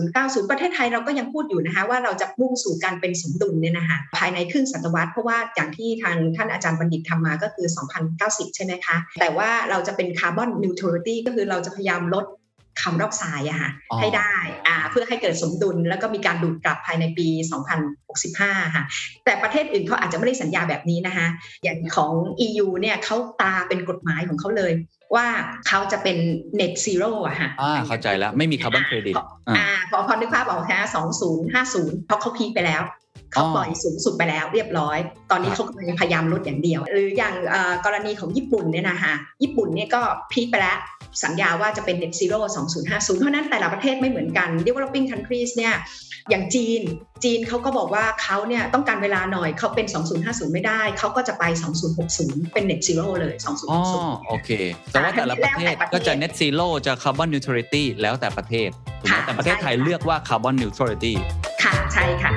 [0.00, 7.66] 2090 ประเทศไทยเราก็ยังพูดอยู่นะคะว่าเราจะมุ่งสู่การเป็นสมดุลเนี่ยนะคะภายในครึ่งศตวรรษเพราะว่าอย่างที่ทางท่านอาจารย์บัณฑิตทำมาก็คือ
[8.10, 12.26] 2090 ใช่ไหมคะ แต่ว่าเราจะเป็น carbon neutrality ก็คือเราจะพยายามลด
[12.80, 14.34] คาร์บอนไดออกไซด์อะค่ะอ๋อให้ได้
[14.66, 17.26] อ่าเพื่อให้เกิดสมดุลแล้วก็มีการดูดกลับภายในปี
[18.02, 18.84] 2065 ค่ะ
[19.24, 21.26] แต่ประเทศอื่นเขาอาจจะไม่ได้สัญญาแบบนี้นะคะ
[21.62, 22.12] อย่างของ
[22.46, 24.72] EU เนี่ยเขาตราเป็นกฎหมายของเขาเลย
[25.14, 25.26] ว่า
[25.68, 26.18] เขาจะเป็น
[26.60, 29.14] net zero อะค่ะอ่าเข้าใจแล้ว ไม่มีคาร์บอนเครดิต
[29.56, 32.82] อ่าพอพอนึกภาพออกฮะสองศูนย์ห้าศูนย์เพราะเขา peak ไปแล้ว
[33.34, 34.98] เขาอ๋อปล่อยสูงสุดไปแล้วเรียบร้อย
[35.30, 40.78] ตอนนี้เขากำลังพยายามลดอย่างเดียว หรืออย่างเอ่อกรณีของญี่ปุ่นเนี่ยนะคะญี่ปุ่นเนี่ยก็พีคไปแล้ว
[41.24, 42.38] สัญญาว่าจะเป็น net zero
[42.78, 45.74] 2050 เพราะฉะนั้นแต่ละประเทศไม่เหมือนกัน developing countries เนี่ย
[46.30, 46.80] อย่างจีน
[47.24, 49.86] จีนเขาก็บอกว่าเขาเนี่ยต้องการเวลาหน่อยเขาเป็น
[50.20, 51.44] 2050 ไม่ได้ เขาก็จะไป
[51.98, 53.80] 2060 เป็น net zero เลยอ๋อ
[54.20, 54.50] 2060โอเค
[54.92, 58.68] แต่ว่าแต่ละประเทศแล้วแต่ประเทศก็จะ net zero จะ carbon neutrality แล้วแต่ประเทศ
[59.00, 61.14] ถูกไหมค่ะแต่ประเทศไทยใช่ค่ะเลือกว่า carbon neutrality
[61.62, 62.32] ค่ะ ใช่ค่ะ